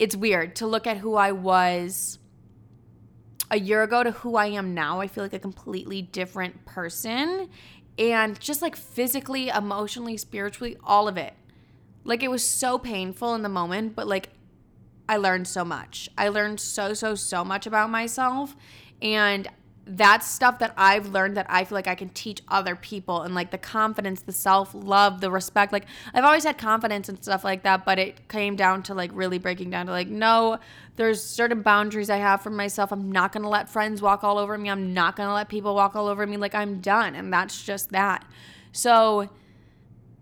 it's 0.02 0.16
weird 0.16 0.56
to 0.56 0.66
look 0.66 0.86
at 0.86 0.96
who 0.96 1.14
i 1.14 1.30
was 1.30 2.18
a 3.52 3.60
year 3.60 3.82
ago 3.82 4.02
to 4.02 4.10
who 4.12 4.34
I 4.34 4.46
am 4.46 4.72
now, 4.72 5.02
I 5.02 5.06
feel 5.06 5.22
like 5.22 5.34
a 5.34 5.38
completely 5.38 6.00
different 6.00 6.64
person 6.64 7.50
and 7.98 8.40
just 8.40 8.62
like 8.62 8.74
physically, 8.74 9.48
emotionally, 9.48 10.16
spiritually, 10.16 10.78
all 10.82 11.06
of 11.06 11.18
it. 11.18 11.34
Like 12.02 12.22
it 12.22 12.30
was 12.30 12.42
so 12.42 12.78
painful 12.78 13.34
in 13.34 13.42
the 13.42 13.50
moment, 13.50 13.94
but 13.94 14.08
like 14.08 14.30
I 15.06 15.18
learned 15.18 15.46
so 15.46 15.66
much. 15.66 16.08
I 16.16 16.28
learned 16.28 16.60
so, 16.60 16.94
so, 16.94 17.14
so 17.14 17.44
much 17.44 17.66
about 17.66 17.90
myself. 17.90 18.56
And 19.02 19.48
that's 19.84 20.28
stuff 20.30 20.60
that 20.60 20.72
I've 20.76 21.08
learned 21.08 21.36
that 21.36 21.46
I 21.48 21.64
feel 21.64 21.74
like 21.74 21.88
I 21.88 21.96
can 21.96 22.08
teach 22.10 22.40
other 22.48 22.76
people 22.76 23.22
and 23.22 23.34
like 23.34 23.50
the 23.50 23.58
confidence, 23.58 24.22
the 24.22 24.32
self 24.32 24.72
love, 24.74 25.20
the 25.20 25.30
respect. 25.30 25.72
Like 25.72 25.86
I've 26.14 26.24
always 26.24 26.44
had 26.44 26.56
confidence 26.56 27.08
and 27.08 27.22
stuff 27.22 27.42
like 27.42 27.64
that, 27.64 27.84
but 27.84 27.98
it 27.98 28.28
came 28.28 28.54
down 28.54 28.84
to 28.84 28.94
like 28.94 29.10
really 29.12 29.38
breaking 29.38 29.70
down 29.70 29.86
to 29.86 29.92
like, 29.92 30.08
no, 30.08 30.58
there's 30.96 31.22
certain 31.22 31.62
boundaries 31.62 32.10
I 32.10 32.18
have 32.18 32.42
for 32.42 32.50
myself. 32.50 32.92
I'm 32.92 33.10
not 33.10 33.32
to 33.42 33.48
let 33.48 33.68
friends 33.68 34.00
walk 34.00 34.22
all 34.22 34.38
over 34.38 34.56
me. 34.56 34.70
I'm 34.70 34.94
not 34.94 35.16
to 35.28 35.34
let 35.34 35.48
people 35.48 35.74
walk 35.74 35.96
all 35.96 36.06
over 36.06 36.26
me. 36.26 36.36
Like 36.36 36.54
I'm 36.54 36.80
done. 36.80 37.16
And 37.16 37.32
that's 37.32 37.62
just 37.62 37.90
that. 37.90 38.24
So 38.70 39.28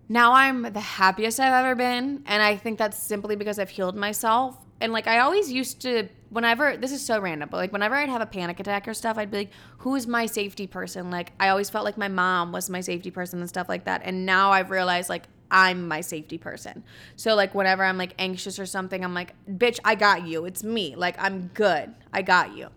now 0.09 0.33
I'm 0.33 0.63
the 0.63 0.81
happiest 0.81 1.39
I've 1.39 1.53
ever 1.53 1.75
been. 1.75 2.23
And 2.27 2.43
I 2.43 2.57
think 2.57 2.79
that's 2.79 2.99
simply 2.99 3.37
because 3.37 3.59
I've 3.59 3.71
healed 3.71 3.95
myself 3.95 4.57
and 4.81 4.93
like 4.93 5.07
I 5.07 5.19
always 5.21 5.53
used 5.53 5.81
to 5.83 6.09
whenever 6.31 6.77
this 6.77 6.93
is 6.93 7.05
so 7.05 7.21
random, 7.21 7.49
but 7.51 7.59
like 7.59 7.73
whenever 7.73 7.95
I'd 7.95 8.09
have 8.09 8.23
a 8.23 8.27
panic 8.27 8.61
attack 8.61 8.89
or 8.89 8.95
stuff, 8.95 9.19
I'd 9.19 9.31
be 9.31 9.39
like, 9.39 9.51
who's 9.79 10.07
my 10.07 10.27
safety 10.27 10.67
person? 10.67 11.11
Like 11.11 11.33
I 11.39 11.49
always 11.49 11.69
felt 11.69 11.85
like 11.85 11.99
my 11.99 12.09
mom 12.09 12.53
was 12.53 12.71
my 12.71 12.81
safety 12.81 13.11
person 13.11 13.41
and 13.41 13.49
stuff 13.49 13.69
like 13.69 13.85
that. 13.85 14.03
And 14.05 14.25
now 14.25 14.51
I've 14.53 14.71
realized 14.71 15.09
like 15.09 15.25
I'm 15.51 15.89
my 15.89 16.01
safety 16.01 16.39
person. 16.39 16.85
So 17.17 17.35
like 17.35 17.55
whenever 17.55 17.85
I'm 17.85 17.99
like 17.99 18.15
anxious 18.19 18.59
or 18.59 18.67
something, 18.67 19.05
I'm 19.05 19.15
like, 19.15 19.35
bitch, 19.51 19.81
I 19.85 19.97
got 19.97 20.27
you. 20.27 20.45
It's 20.45 20.63
me. 20.63 20.95
Like 20.95 21.17
I'm 21.19 21.49
good. 21.49 21.93
I 22.13 22.23
got 22.23 22.57
you. 22.57 22.69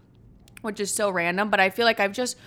Which 0.61 0.79
is 0.79 0.91
so 0.91 1.09
random, 1.09 1.49
but 1.49 1.59
I 1.59 1.69
feel 1.69 1.85
like 1.85 1.99
I've 1.99 2.13
just 2.13 2.37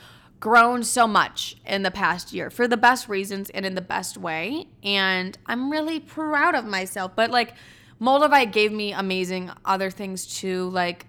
grown 0.41 0.83
so 0.83 1.07
much 1.07 1.57
in 1.65 1.83
the 1.83 1.91
past 1.91 2.33
year 2.33 2.51
for 2.51 2.69
the 2.69 2.77
best 2.77 3.09
reasons 3.09 3.51
and 3.51 3.65
in 3.65 3.75
the 3.75 3.81
best 3.81 4.19
way. 4.19 4.67
And 4.83 5.37
I'm 5.47 5.71
really 5.71 6.01
proud 6.01 6.55
of 6.55 6.65
myself. 6.65 7.13
But 7.15 7.31
like 7.31 7.55
Moldavite 8.01 8.53
gave 8.53 8.73
me 8.73 8.93
amazing 8.93 9.51
other 9.65 9.91
things 9.91 10.27
too, 10.27 10.69
like 10.71 11.07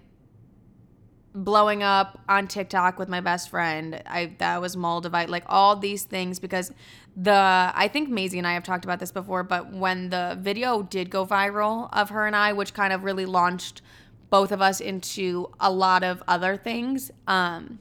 blowing 1.33 1.83
up 1.83 2.19
on 2.27 2.47
TikTok 2.47 2.97
with 2.97 3.09
my 3.09 3.21
best 3.21 3.49
friend. 3.49 4.01
I 4.05 4.35
that 4.39 4.61
was 4.61 4.75
Moldavite, 4.75 5.27
like 5.29 5.43
all 5.47 5.75
these 5.75 6.03
things 6.03 6.39
because 6.39 6.71
the 7.15 7.71
I 7.73 7.89
think 7.91 8.09
Maisie 8.09 8.37
and 8.37 8.47
I 8.47 8.53
have 8.53 8.63
talked 8.63 8.85
about 8.85 8.99
this 8.99 9.11
before, 9.11 9.43
but 9.43 9.71
when 9.71 10.09
the 10.09 10.37
video 10.39 10.81
did 10.81 11.09
go 11.09 11.25
viral 11.25 11.89
of 11.93 12.09
her 12.09 12.25
and 12.25 12.35
I, 12.35 12.53
which 12.53 12.73
kind 12.73 12.93
of 12.93 13.03
really 13.03 13.25
launched 13.25 13.81
both 14.29 14.51
of 14.51 14.61
us 14.61 14.81
into 14.81 15.49
a 15.59 15.71
lot 15.71 16.03
of 16.03 16.23
other 16.27 16.57
things, 16.57 17.11
um, 17.27 17.79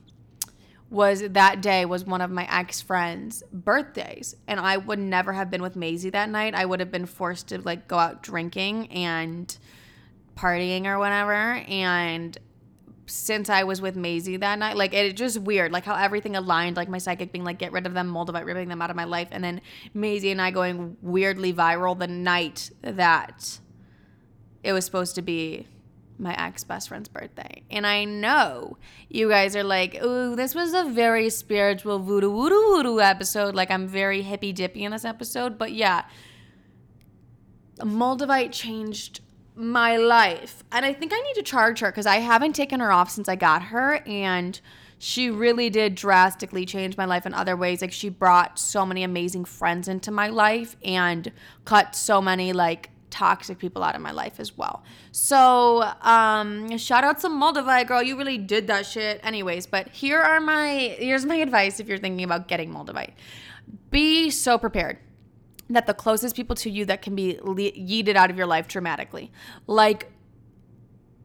was 0.88 1.20
that 1.20 1.60
day 1.60 1.84
was 1.84 2.04
one 2.04 2.20
of 2.20 2.30
my 2.30 2.46
ex 2.50 2.80
friends' 2.80 3.42
birthdays, 3.52 4.36
and 4.46 4.60
I 4.60 4.76
would 4.76 4.98
never 4.98 5.32
have 5.32 5.50
been 5.50 5.62
with 5.62 5.76
Maisie 5.76 6.10
that 6.10 6.30
night. 6.30 6.54
I 6.54 6.64
would 6.64 6.80
have 6.80 6.92
been 6.92 7.06
forced 7.06 7.48
to 7.48 7.60
like 7.60 7.88
go 7.88 7.98
out 7.98 8.22
drinking 8.22 8.88
and 8.88 9.56
partying 10.36 10.86
or 10.86 10.98
whatever. 10.98 11.32
And 11.68 12.38
since 13.06 13.48
I 13.48 13.64
was 13.64 13.80
with 13.80 13.96
Maisie 13.96 14.36
that 14.36 14.58
night, 14.58 14.76
like 14.76 14.92
it 14.92 15.16
just 15.16 15.40
weird, 15.40 15.72
like 15.72 15.84
how 15.84 15.94
everything 15.94 16.36
aligned, 16.36 16.76
like 16.76 16.88
my 16.88 16.98
psychic 16.98 17.32
being 17.32 17.44
like, 17.44 17.58
get 17.58 17.72
rid 17.72 17.86
of 17.86 17.94
them, 17.94 18.08
mold 18.08 18.32
Moldavite 18.32 18.44
ripping 18.44 18.68
them 18.68 18.82
out 18.82 18.90
of 18.90 18.96
my 18.96 19.04
life, 19.04 19.28
and 19.30 19.42
then 19.42 19.60
Maisie 19.94 20.30
and 20.30 20.40
I 20.40 20.50
going 20.50 20.96
weirdly 21.02 21.52
viral 21.52 21.98
the 21.98 22.08
night 22.08 22.70
that 22.82 23.60
it 24.62 24.72
was 24.72 24.84
supposed 24.84 25.14
to 25.16 25.22
be 25.22 25.66
my 26.18 26.34
ex 26.34 26.64
best 26.64 26.88
friend's 26.88 27.08
birthday. 27.08 27.62
And 27.70 27.86
I 27.86 28.04
know 28.04 28.78
you 29.08 29.28
guys 29.28 29.54
are 29.56 29.64
like, 29.64 30.02
ooh, 30.02 30.36
this 30.36 30.54
was 30.54 30.74
a 30.74 30.84
very 30.84 31.30
spiritual 31.30 31.98
voodoo 31.98 32.30
voodoo 32.30 32.60
voodoo 32.60 33.00
episode. 33.00 33.54
Like 33.54 33.70
I'm 33.70 33.86
very 33.86 34.22
hippy 34.22 34.52
dippy 34.52 34.84
in 34.84 34.92
this 34.92 35.04
episode. 35.04 35.58
But 35.58 35.72
yeah, 35.72 36.04
Moldavite 37.78 38.52
changed 38.52 39.20
my 39.54 39.96
life. 39.96 40.62
And 40.72 40.84
I 40.84 40.92
think 40.92 41.12
I 41.14 41.20
need 41.20 41.34
to 41.34 41.42
charge 41.42 41.80
her 41.80 41.90
because 41.90 42.06
I 42.06 42.16
haven't 42.16 42.54
taken 42.54 42.80
her 42.80 42.92
off 42.92 43.10
since 43.10 43.28
I 43.28 43.36
got 43.36 43.62
her. 43.64 44.02
And 44.06 44.60
she 44.98 45.30
really 45.30 45.68
did 45.68 45.94
drastically 45.94 46.64
change 46.64 46.96
my 46.96 47.04
life 47.04 47.26
in 47.26 47.34
other 47.34 47.56
ways. 47.56 47.82
Like 47.82 47.92
she 47.92 48.08
brought 48.08 48.58
so 48.58 48.86
many 48.86 49.02
amazing 49.02 49.44
friends 49.44 49.88
into 49.88 50.10
my 50.10 50.28
life 50.28 50.76
and 50.82 51.30
cut 51.64 51.94
so 51.94 52.22
many 52.22 52.52
like 52.52 52.90
toxic 53.10 53.58
people 53.58 53.82
out 53.82 53.94
of 53.94 54.00
my 54.00 54.10
life 54.10 54.38
as 54.40 54.56
well. 54.56 54.82
So, 55.12 55.82
um, 56.02 56.76
shout 56.78 57.04
out 57.04 57.20
to 57.20 57.28
Moldavite, 57.28 57.86
girl. 57.86 58.02
You 58.02 58.16
really 58.16 58.38
did 58.38 58.66
that 58.66 58.86
shit. 58.86 59.20
Anyways, 59.22 59.66
but 59.66 59.88
here 59.88 60.20
are 60.20 60.40
my 60.40 60.96
here's 60.98 61.24
my 61.24 61.36
advice 61.36 61.80
if 61.80 61.88
you're 61.88 61.98
thinking 61.98 62.24
about 62.24 62.48
getting 62.48 62.72
Moldavite. 62.72 63.12
Be 63.90 64.30
so 64.30 64.58
prepared 64.58 64.98
that 65.68 65.86
the 65.86 65.94
closest 65.94 66.36
people 66.36 66.54
to 66.56 66.70
you 66.70 66.84
that 66.84 67.02
can 67.02 67.16
be 67.16 67.34
yeeted 67.42 68.14
out 68.14 68.30
of 68.30 68.36
your 68.36 68.46
life 68.46 68.68
dramatically, 68.68 69.32
like 69.66 70.12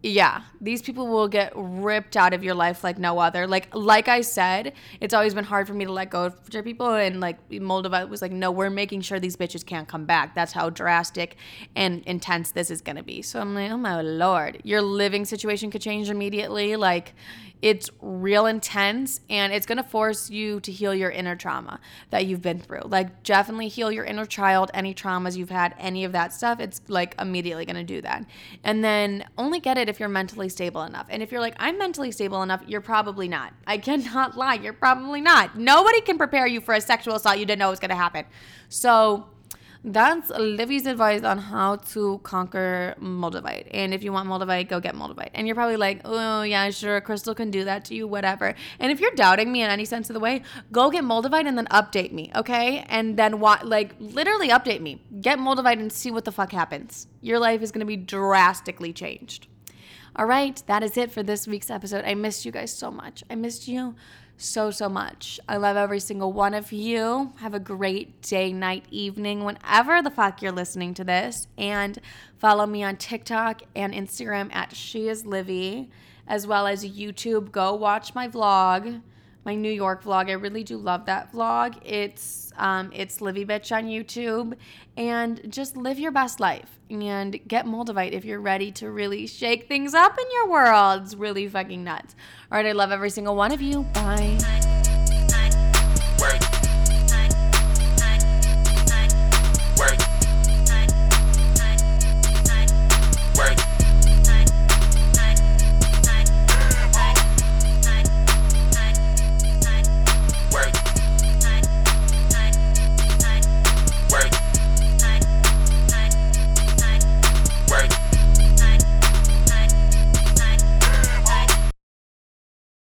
yeah, 0.03 0.41
these 0.59 0.81
people 0.81 1.07
will 1.07 1.27
get 1.27 1.53
ripped 1.55 2.17
out 2.17 2.33
of 2.33 2.43
your 2.43 2.55
life 2.55 2.83
like 2.83 2.97
no 2.97 3.19
other. 3.19 3.45
Like 3.45 3.73
like 3.75 4.07
I 4.07 4.21
said, 4.21 4.73
it's 4.99 5.13
always 5.13 5.35
been 5.35 5.43
hard 5.43 5.67
for 5.67 5.75
me 5.75 5.85
to 5.85 5.91
let 5.91 6.09
go 6.09 6.25
of 6.25 6.63
people 6.63 6.95
and 6.95 7.19
like 7.19 7.49
Moldavite 7.49 8.09
was 8.09 8.21
like, 8.21 8.31
no, 8.31 8.49
we're 8.49 8.71
making 8.71 9.01
sure 9.01 9.19
these 9.19 9.35
bitches 9.35 9.63
can't 9.63 9.87
come 9.87 10.05
back. 10.05 10.33
That's 10.33 10.53
how 10.53 10.71
drastic 10.71 11.35
and 11.75 12.01
intense 12.05 12.51
this 12.51 12.71
is 12.71 12.81
gonna 12.81 13.03
be. 13.03 13.21
So 13.21 13.39
I'm 13.39 13.53
like, 13.53 13.69
oh 13.69 13.77
my 13.77 14.01
lord, 14.01 14.61
your 14.63 14.81
living 14.81 15.23
situation 15.23 15.69
could 15.69 15.81
change 15.81 16.09
immediately. 16.09 16.75
Like 16.77 17.13
it's 17.61 17.89
real 18.01 18.45
intense 18.45 19.21
and 19.29 19.53
it's 19.53 19.65
to 19.77 19.83
force 19.83 20.29
you 20.29 20.59
to 20.61 20.71
heal 20.71 20.95
your 20.95 21.11
inner 21.11 21.35
trauma 21.35 21.79
that 22.09 22.25
you've 22.25 22.41
been 22.41 22.59
through. 22.59 22.81
Like, 22.85 23.23
definitely 23.23 23.67
heal 23.67 23.91
your 23.91 24.03
inner 24.03 24.25
child, 24.25 24.71
any 24.73 24.93
traumas 24.93 25.37
you've 25.37 25.51
had, 25.51 25.75
any 25.77 26.03
of 26.03 26.11
that 26.13 26.33
stuff. 26.33 26.59
It's 26.59 26.81
like 26.87 27.15
immediately 27.19 27.65
to 27.75 27.83
do 27.83 28.01
that. 28.01 28.25
And 28.63 28.83
then 28.83 29.25
only 29.37 29.59
get 29.59 29.77
it 29.77 29.89
if 29.89 29.99
you're 29.99 30.09
mentally 30.09 30.49
stable 30.49 30.83
enough. 30.83 31.05
And 31.09 31.21
if 31.21 31.31
you're 31.31 31.41
like, 31.41 31.55
I'm 31.57 31.77
mentally 31.77 32.11
stable 32.11 32.41
enough, 32.41 32.63
you're 32.65 32.81
probably 32.81 33.27
not. 33.27 33.53
I 33.67 33.77
cannot 33.77 34.37
lie. 34.37 34.55
You're 34.55 34.73
probably 34.73 35.21
not. 35.21 35.57
Nobody 35.57 36.01
can 36.01 36.17
prepare 36.17 36.47
you 36.47 36.61
for 36.61 36.73
a 36.73 36.81
sexual 36.81 37.15
assault 37.15 37.37
you 37.37 37.45
didn't 37.45 37.59
know 37.59 37.69
was 37.69 37.79
to 37.79 37.95
happen. 37.95 38.25
So, 38.69 39.27
that's 39.83 40.29
Livy's 40.29 40.85
advice 40.85 41.23
on 41.23 41.39
how 41.39 41.77
to 41.77 42.19
conquer 42.23 42.95
Moldavite. 43.01 43.67
And 43.71 43.93
if 43.93 44.03
you 44.03 44.13
want 44.13 44.29
Moldavite, 44.29 44.69
go 44.69 44.79
get 44.79 44.95
Moldavite. 44.95 45.31
And 45.33 45.47
you're 45.47 45.55
probably 45.55 45.77
like, 45.77 46.01
oh, 46.05 46.43
yeah, 46.43 46.69
sure, 46.69 47.01
Crystal 47.01 47.33
can 47.33 47.49
do 47.49 47.63
that 47.65 47.85
to 47.85 47.95
you, 47.95 48.07
whatever. 48.07 48.53
And 48.79 48.91
if 48.91 48.99
you're 48.99 49.11
doubting 49.11 49.51
me 49.51 49.63
in 49.63 49.71
any 49.71 49.85
sense 49.85 50.09
of 50.09 50.13
the 50.13 50.19
way, 50.19 50.43
go 50.71 50.91
get 50.91 51.03
Moldavite 51.03 51.47
and 51.47 51.57
then 51.57 51.65
update 51.67 52.11
me, 52.11 52.31
okay? 52.35 52.85
And 52.89 53.17
then 53.17 53.39
what, 53.39 53.67
like, 53.67 53.95
literally 53.99 54.49
update 54.49 54.81
me. 54.81 55.01
Get 55.19 55.39
Moldavite 55.39 55.79
and 55.79 55.91
see 55.91 56.11
what 56.11 56.25
the 56.25 56.31
fuck 56.31 56.51
happens. 56.51 57.07
Your 57.21 57.39
life 57.39 57.63
is 57.63 57.71
gonna 57.71 57.85
be 57.85 57.97
drastically 57.97 58.93
changed. 58.93 59.47
All 60.15 60.25
right, 60.25 60.61
that 60.67 60.83
is 60.83 60.97
it 60.97 61.09
for 61.11 61.23
this 61.23 61.47
week's 61.47 61.69
episode. 61.69 62.03
I 62.05 62.15
missed 62.15 62.45
you 62.45 62.51
guys 62.51 62.73
so 62.73 62.91
much. 62.91 63.23
I 63.29 63.35
missed 63.35 63.67
you 63.67 63.95
so, 64.41 64.71
so 64.71 64.89
much. 64.89 65.39
I 65.47 65.57
love 65.57 65.77
every 65.77 65.99
single 65.99 66.33
one 66.33 66.53
of 66.53 66.71
you. 66.71 67.31
Have 67.37 67.53
a 67.53 67.59
great 67.59 68.21
day, 68.21 68.51
night, 68.51 68.85
evening, 68.89 69.43
whenever 69.43 70.01
the 70.01 70.09
fuck 70.09 70.41
you're 70.41 70.51
listening 70.51 70.93
to 70.95 71.03
this. 71.03 71.47
And 71.57 71.99
follow 72.37 72.65
me 72.65 72.83
on 72.83 72.97
TikTok 72.97 73.61
and 73.75 73.93
Instagram 73.93 74.53
at 74.53 74.75
She 74.75 75.07
Is 75.07 75.25
Livy, 75.25 75.91
as 76.27 76.47
well 76.47 76.65
as 76.65 76.83
YouTube. 76.83 77.51
Go 77.51 77.75
watch 77.75 78.15
my 78.15 78.27
vlog, 78.27 79.01
my 79.45 79.53
New 79.53 79.71
York 79.71 80.03
vlog. 80.03 80.29
I 80.29 80.33
really 80.33 80.63
do 80.63 80.77
love 80.77 81.05
that 81.05 81.31
vlog. 81.31 81.77
It's 81.85 82.40
um, 82.57 82.91
it's 82.93 83.21
Livy 83.21 83.45
Bitch 83.45 83.75
on 83.75 83.85
YouTube. 83.85 84.55
And 84.97 85.51
just 85.51 85.77
live 85.77 85.99
your 85.99 86.11
best 86.11 86.39
life 86.39 86.79
and 86.89 87.39
get 87.47 87.65
Moldavite 87.65 88.11
if 88.11 88.25
you're 88.25 88.41
ready 88.41 88.71
to 88.73 88.91
really 88.91 89.25
shake 89.27 89.67
things 89.67 89.93
up 89.93 90.17
in 90.19 90.25
your 90.33 90.49
world. 90.49 91.03
It's 91.03 91.15
really 91.15 91.47
fucking 91.47 91.83
nuts. 91.83 92.15
All 92.51 92.57
right, 92.57 92.65
I 92.65 92.73
love 92.73 92.91
every 92.91 93.09
single 93.09 93.35
one 93.35 93.51
of 93.51 93.61
you. 93.61 93.83
Bye. 93.93 94.70